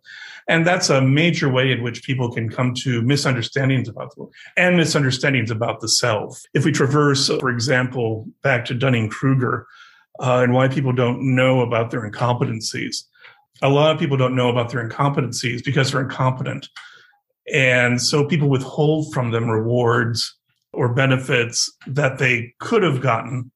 [0.47, 4.33] And that's a major way in which people can come to misunderstandings about the world
[4.55, 6.41] and misunderstandings about the self.
[6.53, 9.67] If we traverse, for example, back to Dunning Kruger
[10.19, 13.03] uh, and why people don't know about their incompetencies,
[13.61, 16.69] a lot of people don't know about their incompetencies because they're incompetent.
[17.53, 20.33] And so people withhold from them rewards
[20.71, 23.51] or benefits that they could have gotten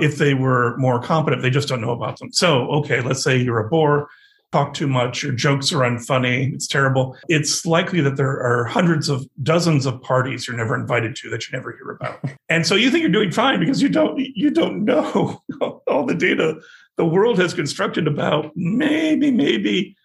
[0.00, 1.42] if they were more competent.
[1.42, 2.32] They just don't know about them.
[2.32, 4.08] So, okay, let's say you're a bore
[4.56, 7.16] talk too much, your jokes are unfunny, it's terrible.
[7.28, 11.46] It's likely that there are hundreds of dozens of parties you're never invited to that
[11.46, 12.20] you never hear about.
[12.48, 15.42] And so you think you're doing fine because you don't you don't know
[15.88, 16.60] all the data
[16.96, 19.96] the world has constructed about maybe maybe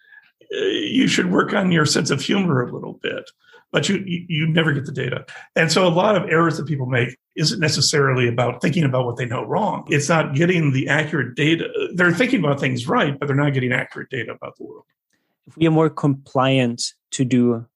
[0.52, 3.30] uh, you should work on your sense of humor a little bit
[3.72, 5.24] but you, you never get the data.
[5.56, 9.16] And so a lot of errors that people make isn't necessarily about thinking about what
[9.16, 9.84] they know wrong.
[9.88, 11.68] It's not getting the accurate data.
[11.94, 14.84] They're thinking about things right, but they're not getting accurate data about the world.
[15.46, 17.66] If we are more compliant to do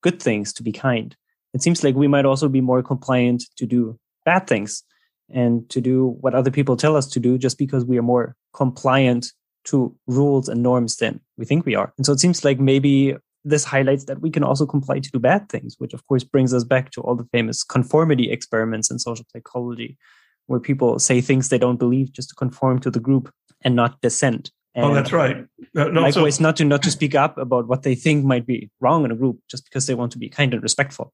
[0.00, 1.14] good things, to be kind,
[1.54, 4.82] it seems like we might also be more compliant to do bad things
[5.28, 8.34] and to do what other people tell us to do just because we are more
[8.54, 9.32] compliant
[9.64, 11.92] to rules and norms than we think we are.
[11.96, 15.18] And so it seems like maybe this highlights that we can also comply to do
[15.18, 18.98] bad things, which of course brings us back to all the famous conformity experiments in
[18.98, 19.98] social psychology,
[20.46, 24.00] where people say things they don't believe just to conform to the group and not
[24.00, 24.50] dissent.
[24.74, 25.44] And oh, that's right.
[25.76, 28.46] Uh, no, likewise, so- not to not to speak up about what they think might
[28.46, 31.12] be wrong in a group just because they want to be kind and respectful.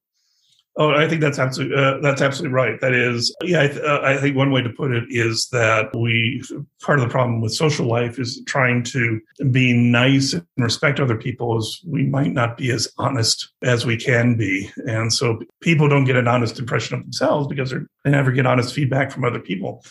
[0.79, 2.79] Oh, I think that's absolutely uh, that's absolutely right.
[2.79, 5.93] That is, yeah, I, th- uh, I, think one way to put it is that
[5.93, 6.41] we
[6.81, 9.19] part of the problem with social life is trying to
[9.51, 13.97] be nice and respect other people as we might not be as honest as we
[13.97, 18.31] can be, and so people don't get an honest impression of themselves because they never
[18.31, 19.83] get honest feedback from other people.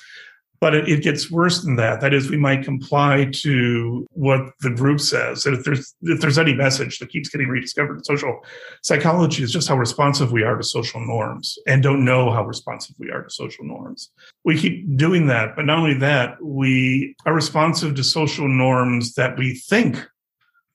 [0.61, 2.01] But it, it, gets worse than that.
[2.01, 5.47] That is, we might comply to what the group says.
[5.47, 8.41] And if there's if there's any message that keeps getting rediscovered social
[8.83, 12.97] psychology, is just how responsive we are to social norms and don't know how responsive
[12.99, 14.11] we are to social norms.
[14.45, 19.39] We keep doing that, but not only that, we are responsive to social norms that
[19.39, 20.05] we think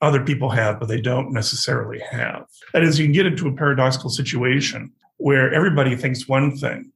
[0.03, 2.45] other people have, but they don't necessarily have.
[2.73, 6.91] That is, you can get into a paradoxical situation where everybody thinks one thing,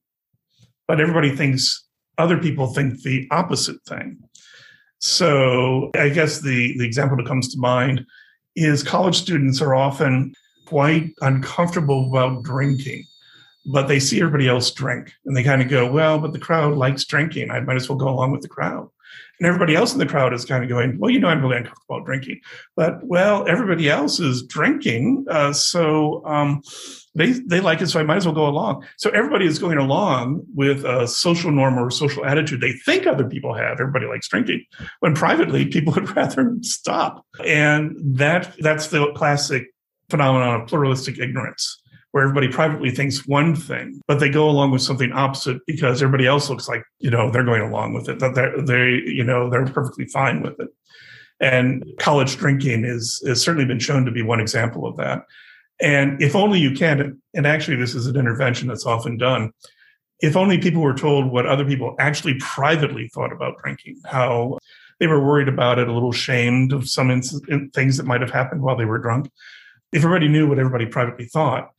[0.87, 1.86] but everybody thinks
[2.17, 4.19] other people think the opposite thing.
[4.99, 8.05] So I guess the, the example that comes to mind
[8.55, 10.33] is college students are often
[10.65, 13.05] quite uncomfortable about drinking,
[13.71, 16.75] but they see everybody else drink and they kind of go, well, but the crowd
[16.75, 17.51] likes drinking.
[17.51, 18.89] I might as well go along with the crowd.
[19.39, 21.57] And everybody else in the crowd is kind of going, well, you know, I'm really
[21.57, 22.41] uncomfortable about drinking,
[22.75, 25.25] but well, everybody else is drinking.
[25.29, 26.61] Uh, so um,
[27.17, 28.85] they, they like it, so I might as well go along.
[28.97, 33.27] So everybody is going along with a social norm or social attitude they think other
[33.27, 33.79] people have.
[33.79, 34.63] Everybody likes drinking,
[34.99, 37.25] when privately people would rather stop.
[37.45, 39.67] And that that's the classic
[40.09, 44.81] phenomenon of pluralistic ignorance where everybody privately thinks one thing, but they go along with
[44.81, 48.33] something opposite because everybody else looks like, you know, they're going along with it, that
[48.33, 50.69] they're, they, you know, they're perfectly fine with it.
[51.39, 55.23] And college drinking is, has certainly been shown to be one example of that.
[55.79, 59.51] And if only you can, and actually this is an intervention that's often done,
[60.19, 64.57] if only people were told what other people actually privately thought about drinking, how
[64.99, 67.39] they were worried about it, a little shamed of some ins-
[67.73, 69.29] things that might have happened while they were drunk.
[69.91, 71.69] If everybody knew what everybody privately thought,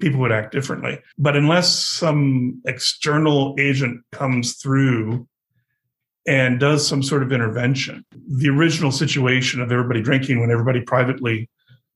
[0.00, 0.98] people would act differently.
[1.18, 5.28] But unless some external agent comes through
[6.26, 11.50] and does some sort of intervention, the original situation of everybody drinking when everybody privately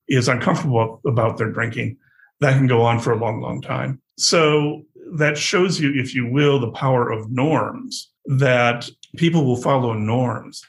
[0.09, 1.97] is uncomfortable about their drinking,
[2.41, 4.01] that can go on for a long, long time.
[4.19, 4.83] So
[5.15, 10.63] that shows you, if you will, the power of norms, that people will follow norms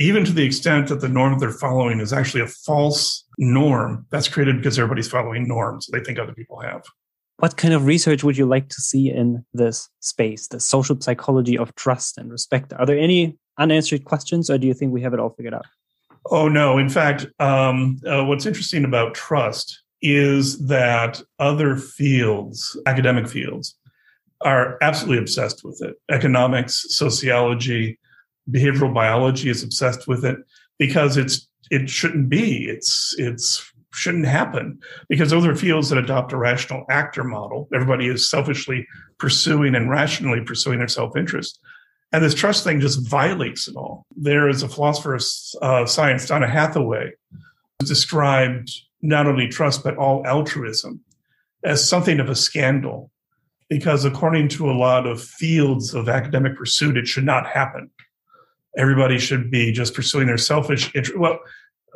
[0.00, 4.28] even to the extent that the norm they're following is actually a false norm that's
[4.28, 6.82] created because everybody's following norms they think other people have.
[7.38, 11.58] What kind of research would you like to see in this space, the social psychology
[11.58, 12.72] of trust and respect?
[12.72, 15.66] Are there any unanswered questions, or do you think we have it all figured out?
[16.26, 16.78] Oh, no.
[16.78, 23.76] In fact, um, uh, what's interesting about trust is that other fields, academic fields,
[24.42, 25.94] are absolutely obsessed with it.
[26.10, 27.98] Economics, sociology,
[28.50, 30.36] behavioral biology is obsessed with it
[30.78, 32.66] because it's it shouldn't be.
[32.66, 37.68] It's it's shouldn't happen because those are fields that adopt a rational actor model.
[37.72, 38.86] Everybody is selfishly
[39.18, 41.60] pursuing and rationally pursuing their self interest.
[42.14, 44.06] And this trust thing just violates it all.
[44.16, 45.24] There is a philosopher of
[45.60, 47.10] uh, science, Donna Haraway,
[47.80, 48.70] who described
[49.02, 51.00] not only trust, but all altruism
[51.64, 53.10] as something of a scandal.
[53.68, 57.90] Because according to a lot of fields of academic pursuit, it should not happen
[58.76, 61.18] everybody should be just pursuing their selfish interest.
[61.18, 61.38] Well,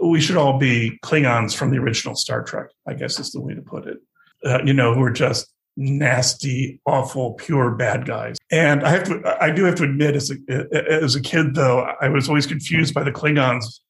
[0.02, 3.54] we should all be Klingons from the original Star Trek, I guess is the way
[3.54, 3.98] to put it.
[4.44, 8.36] Uh, you know, who are just nasty, awful, pure bad guys.
[8.50, 11.80] And I have to, I do have to admit, as a as a kid though,
[12.00, 13.80] I was always confused by the Klingons.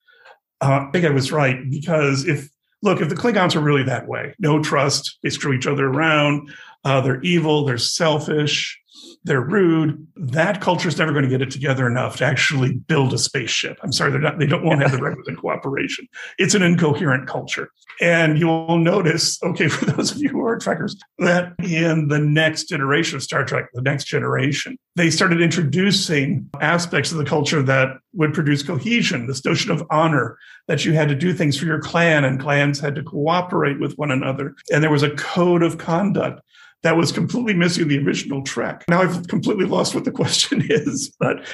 [0.61, 2.49] Uh, I think I was right because if
[2.82, 6.51] look, if the Klingons are really that way, no trust, they screw each other around,
[6.84, 8.78] uh, they're evil, they're selfish,
[9.25, 10.07] they're rude.
[10.16, 13.79] That culture is never going to get it together enough to actually build a spaceship.
[13.83, 16.09] I'm sorry, they're not, they don't want to have the requisite cooperation.
[16.39, 17.71] It's an incoherent culture.
[18.01, 22.69] And you'll notice, okay, for those of you who are trekkers, that in the next
[22.69, 27.99] generation of Star Trek, the next generation, they started introducing aspects of the culture that
[28.14, 31.81] would produce cohesion, this notion of honor, that you had to do things for your
[31.81, 34.55] clan and clans had to cooperate with one another.
[34.73, 36.41] And there was a code of conduct
[36.83, 38.85] that was completely missing the original Trek.
[38.89, 41.45] Now I've completely lost what the question is, but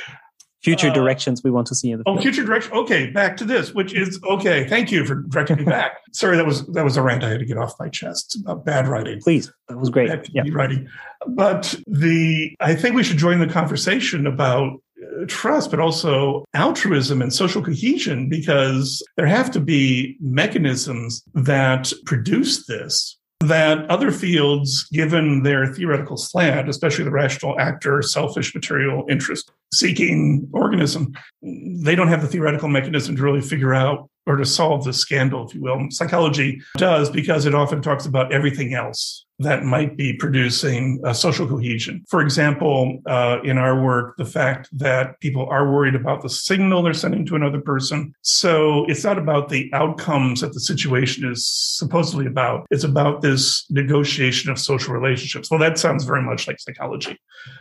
[0.64, 3.45] future uh, directions we want to see in the oh future direction okay back to
[3.45, 6.97] this which is okay thank you for directing me back sorry that was that was
[6.97, 9.91] a rant i had to get off my chest about bad writing please that was
[9.91, 10.43] great yeah.
[10.53, 10.89] writing
[11.29, 17.20] but the i think we should join the conversation about uh, trust but also altruism
[17.20, 23.18] and social cohesion because there have to be mechanisms that produce this
[23.49, 30.49] that other fields, given their theoretical slant, especially the rational actor, selfish material interest seeking
[30.53, 34.92] organism, they don't have the theoretical mechanism to really figure out or to solve the
[34.92, 35.86] scandal, if you will.
[35.90, 42.05] Psychology does because it often talks about everything else that might be producing social cohesion.
[42.09, 46.82] For example, uh, in our work, the fact that people are worried about the signal
[46.82, 48.14] they're sending to another person.
[48.22, 52.66] So it's not about the outcomes that the situation is supposedly about.
[52.70, 55.51] It's about this negotiation of social relationships.
[55.51, 57.18] Well, that sounds very much like psychology,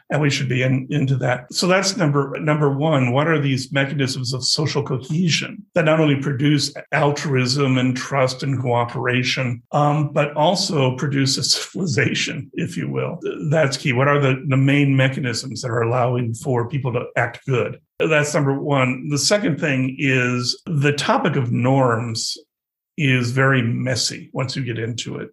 [0.09, 1.51] and we should be in, into that.
[1.53, 3.11] So that's number number one.
[3.11, 8.59] What are these mechanisms of social cohesion that not only produce altruism and trust and
[8.61, 11.38] cooperation, um, but also produce
[11.76, 13.19] a if you will?
[13.49, 13.93] That's key.
[13.93, 17.80] What are the, the main mechanisms that are allowing for people to act good?
[17.99, 19.09] That's number one.
[19.09, 22.38] The second thing is the topic of norms
[22.97, 25.30] is very messy once you get into it.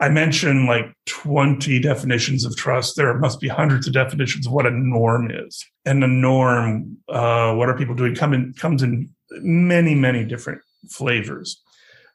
[0.00, 2.96] I mentioned like 20 definitions of trust.
[2.96, 5.64] There must be hundreds of definitions of what a norm is.
[5.84, 10.60] And the norm, uh, what are people doing, come in, comes in many, many different
[10.88, 11.60] flavors.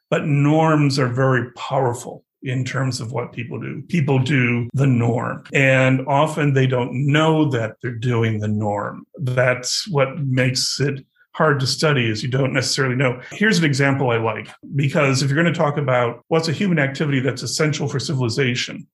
[0.08, 3.82] But norms are very powerful in terms of what people do.
[3.88, 9.06] People do the norm, and often they don't know that they're doing the norm.
[9.18, 13.20] That's what makes it hard to study is you don't necessarily know.
[13.32, 16.78] Here's an example I like because if you're going to talk about what's a human
[16.78, 18.86] activity that's essential for civilization,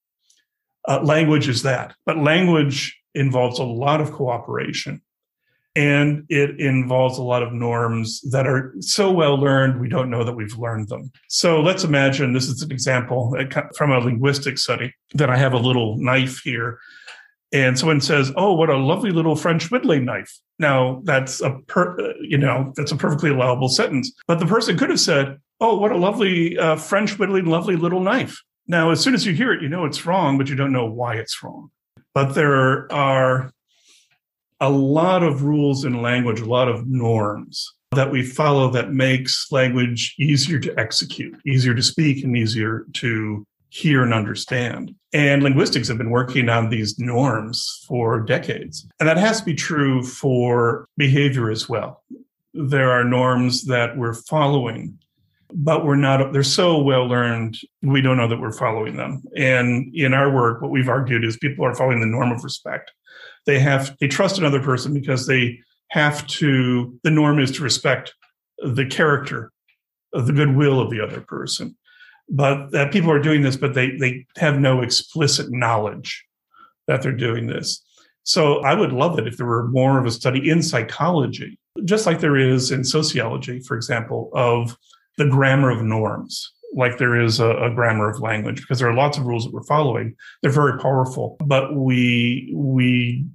[0.89, 1.95] uh, language is that.
[2.07, 5.03] But language involves a lot of cooperation
[5.77, 10.25] and it involves a lot of norms that are so well learned we don't know
[10.25, 11.13] that we've learned them.
[11.29, 13.37] So let's imagine this is an example
[13.77, 16.79] from a linguistic study that i have a little knife here.
[17.53, 20.37] And someone says oh what a lovely little french whittling knife.
[20.59, 24.13] Now that's a per, you know that's a perfectly allowable sentence.
[24.27, 28.01] But the person could have said oh what a lovely uh, french whittling lovely little
[28.01, 28.43] knife.
[28.67, 30.87] Now as soon as you hear it you know it's wrong but you don't know
[30.87, 31.71] why it's wrong.
[32.13, 33.53] But there are
[34.61, 39.49] a lot of rules in language, a lot of norms that we follow that makes
[39.51, 44.95] language easier to execute, easier to speak, and easier to hear and understand.
[45.13, 48.87] And linguistics have been working on these norms for decades.
[49.01, 52.03] And that has to be true for behavior as well.
[52.55, 54.99] There are norms that we're following,
[55.53, 59.23] but we're not, they're so well learned, we don't know that we're following them.
[59.37, 62.93] And in our work, what we've argued is people are following the norm of respect
[63.47, 65.59] they have they trust another person because they
[65.91, 68.15] have to the norm is to respect
[68.59, 69.53] the character
[70.13, 71.77] the goodwill of the other person.
[72.29, 76.25] But that people are doing this but they they have no explicit knowledge
[76.87, 77.83] that they're doing this.
[78.25, 82.07] So i would love it if there were more of a study in psychology just
[82.07, 84.77] like there is in sociology for example of
[85.17, 88.95] the grammar of norms like there is a, a, grammar of language because there are
[88.95, 90.15] lots of rules that we're following.
[90.43, 93.27] They're very powerful but we we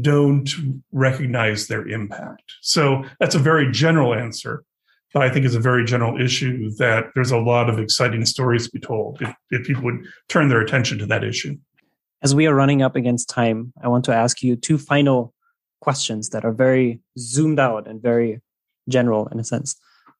[0.00, 0.50] don't
[0.92, 2.42] recognize their impact.
[2.62, 4.64] So that's a very general answer
[5.12, 8.66] but i think it's a very general issue that there's a lot of exciting stories
[8.66, 11.56] to be told if, if people would turn their attention to that issue.
[12.22, 15.34] As we are running up against time i want to ask you two final
[15.80, 18.40] questions that are very zoomed out and very
[18.88, 19.76] general in a sense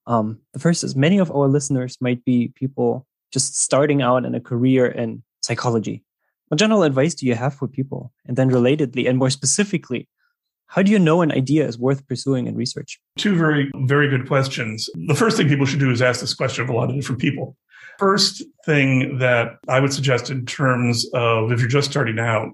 [0.08, 4.34] um, the first is many of our listeners might be people just starting out in
[4.34, 6.02] a career in psychology.
[6.48, 8.10] What general advice do you have for people?
[8.24, 10.08] And then, relatedly and more specifically,
[10.66, 12.98] how do you know an idea is worth pursuing in research?
[13.18, 14.88] Two very, very good questions.
[15.06, 17.20] The first thing people should do is ask this question of a lot of different
[17.20, 17.56] people.
[17.98, 22.48] First thing that I would suggest in terms of if you're just starting out,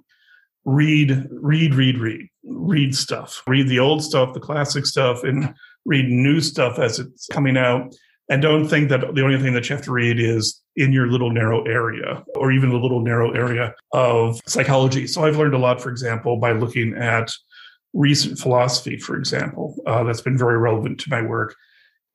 [0.65, 3.43] read, read, read, read, read stuff.
[3.47, 5.55] Read the old stuff, the classic stuff, and
[5.85, 7.95] read new stuff as it's coming out.
[8.31, 11.09] And don't think that the only thing that you have to read is in your
[11.09, 15.07] little narrow area or even the little narrow area of psychology.
[15.07, 17.31] So I've learned a lot, for example, by looking at
[17.93, 21.55] recent philosophy, for example, uh, that's been very relevant to my work.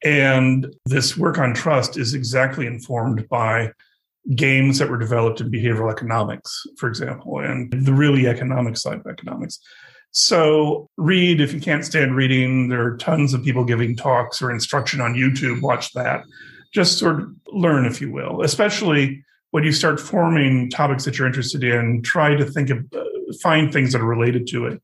[0.04, 3.72] And this work on trust is exactly informed by
[4.36, 9.08] games that were developed in behavioral economics, for example, and the really economic side of
[9.08, 9.60] economics.
[10.12, 12.70] So read if you can't stand reading.
[12.70, 15.62] There are tons of people giving talks or instruction on YouTube.
[15.62, 16.24] Watch that.
[16.74, 21.28] Just sort of learn, if you will, especially when you start forming topics that you're
[21.28, 23.04] interested in, try to think of, uh,
[23.42, 24.82] find things that are related to it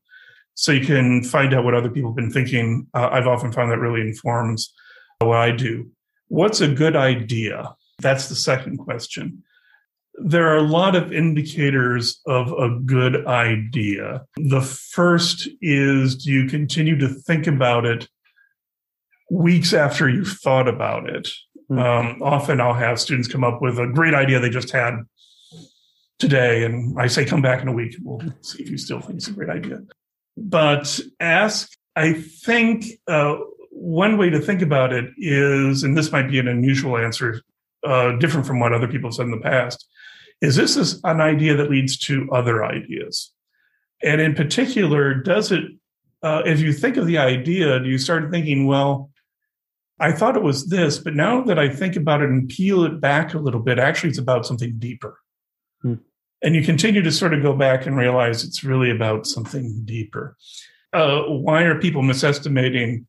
[0.54, 2.86] so you can find out what other people have been thinking.
[2.94, 4.72] Uh, I've often found that really informs
[5.20, 5.90] what I do.
[6.28, 7.74] What's a good idea?
[8.00, 9.44] That's the second question
[10.18, 14.24] there are a lot of indicators of a good idea.
[14.36, 18.08] The first is do you continue to think about it
[19.30, 21.28] weeks after you've thought about it?
[21.70, 21.78] Mm-hmm.
[21.78, 24.94] Um, often I'll have students come up with a great idea they just had
[26.18, 27.96] today, and I say, come back in a week.
[28.02, 29.82] We'll see if you still think it's a great idea.
[30.36, 33.36] But ask, I think uh,
[33.70, 37.42] one way to think about it is, and this might be an unusual answer,
[37.84, 39.86] uh, different from what other people have said in the past,
[40.40, 43.32] is this is an idea that leads to other ideas?
[44.02, 45.64] And in particular, does it,
[46.22, 49.10] uh, if you think of the idea, do you start thinking, well,
[49.98, 53.00] I thought it was this, but now that I think about it and peel it
[53.00, 55.18] back a little bit, actually it's about something deeper.
[55.80, 55.94] Hmm.
[56.42, 60.36] And you continue to sort of go back and realize it's really about something deeper.
[60.92, 63.06] Uh, why are people misestimating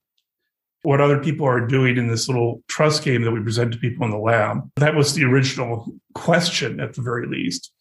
[0.88, 4.06] what other people are doing in this little trust game that we present to people
[4.06, 4.60] in the lab?
[4.78, 7.74] That was the original question, at the very least.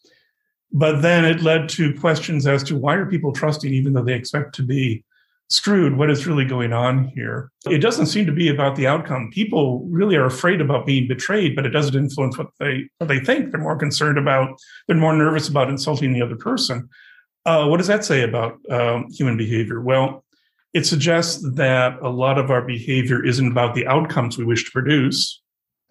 [0.73, 4.15] But then it led to questions as to why are people trusting even though they
[4.15, 5.05] expect to be
[5.49, 5.97] screwed?
[5.97, 7.53] What is really going on here?
[7.71, 9.31] It doesn't seem to be about the outcome.
[9.33, 13.21] People really are afraid about being betrayed, but it doesn't influence what they what they
[13.21, 13.53] think.
[13.53, 16.89] They're more concerned about, they're more nervous about insulting the other person.
[17.45, 19.81] Uh, what does that say about um, human behavior?
[19.81, 20.25] Well,
[20.77, 24.71] it suggests that a lot of our behavior isn't about the outcomes we wish to
[24.71, 25.41] produce,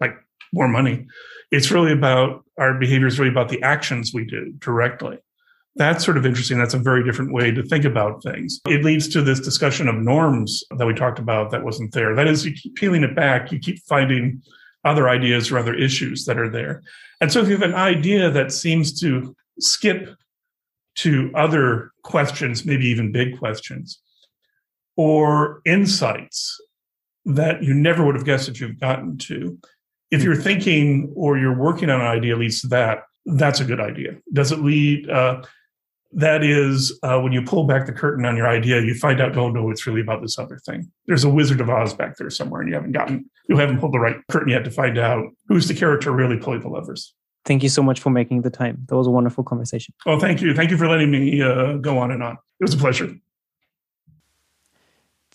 [0.00, 0.14] like
[0.52, 1.04] more money.
[1.50, 5.18] It's really about our behavior is really about the actions we do directly.
[5.74, 6.56] That's sort of interesting.
[6.56, 8.60] That's a very different way to think about things.
[8.68, 12.14] It leads to this discussion of norms that we talked about that wasn't there.
[12.14, 14.40] That is, you keep peeling it back, you keep finding
[14.84, 16.84] other ideas or other issues that are there.
[17.20, 20.14] And so if you have an idea that seems to skip
[20.98, 24.00] to other questions, maybe even big questions,
[24.96, 26.60] or insights
[27.24, 29.58] that you never would have guessed that you've gotten to,
[30.10, 33.80] if you're thinking or you're working on an idea leads to that, that's a good
[33.80, 34.16] idea.
[34.32, 35.10] Does it lead?
[35.10, 35.42] Uh,
[36.12, 39.36] that is uh, when you pull back the curtain on your idea, you find out,
[39.36, 40.90] oh no, it's really about this other thing.
[41.06, 43.92] There's a Wizard of Oz back there somewhere, and you haven't gotten, you haven't pulled
[43.92, 47.12] the right curtain yet to find out who's the character really pulling the levers.
[47.44, 48.86] Thank you so much for making the time.
[48.88, 49.94] That was a wonderful conversation.
[50.06, 50.54] Oh, thank you.
[50.54, 52.34] Thank you for letting me uh, go on and on.
[52.34, 53.12] It was a pleasure.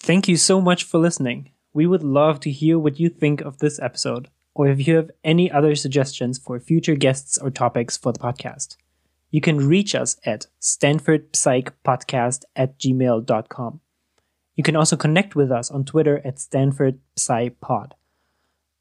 [0.03, 1.51] Thank you so much for listening.
[1.73, 5.11] We would love to hear what you think of this episode, or if you have
[5.23, 8.75] any other suggestions for future guests or topics for the podcast
[9.31, 13.79] you can reach us at stanfordpsychpodcast at gmail.com.
[14.55, 17.93] You can also connect with us on Twitter at stanfordpsypod.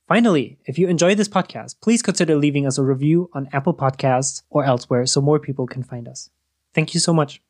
[0.09, 4.43] Finally, if you enjoy this podcast, please consider leaving us a review on Apple Podcasts
[4.51, 6.31] or elsewhere so more people can find us.
[6.75, 7.41] Thank you so much.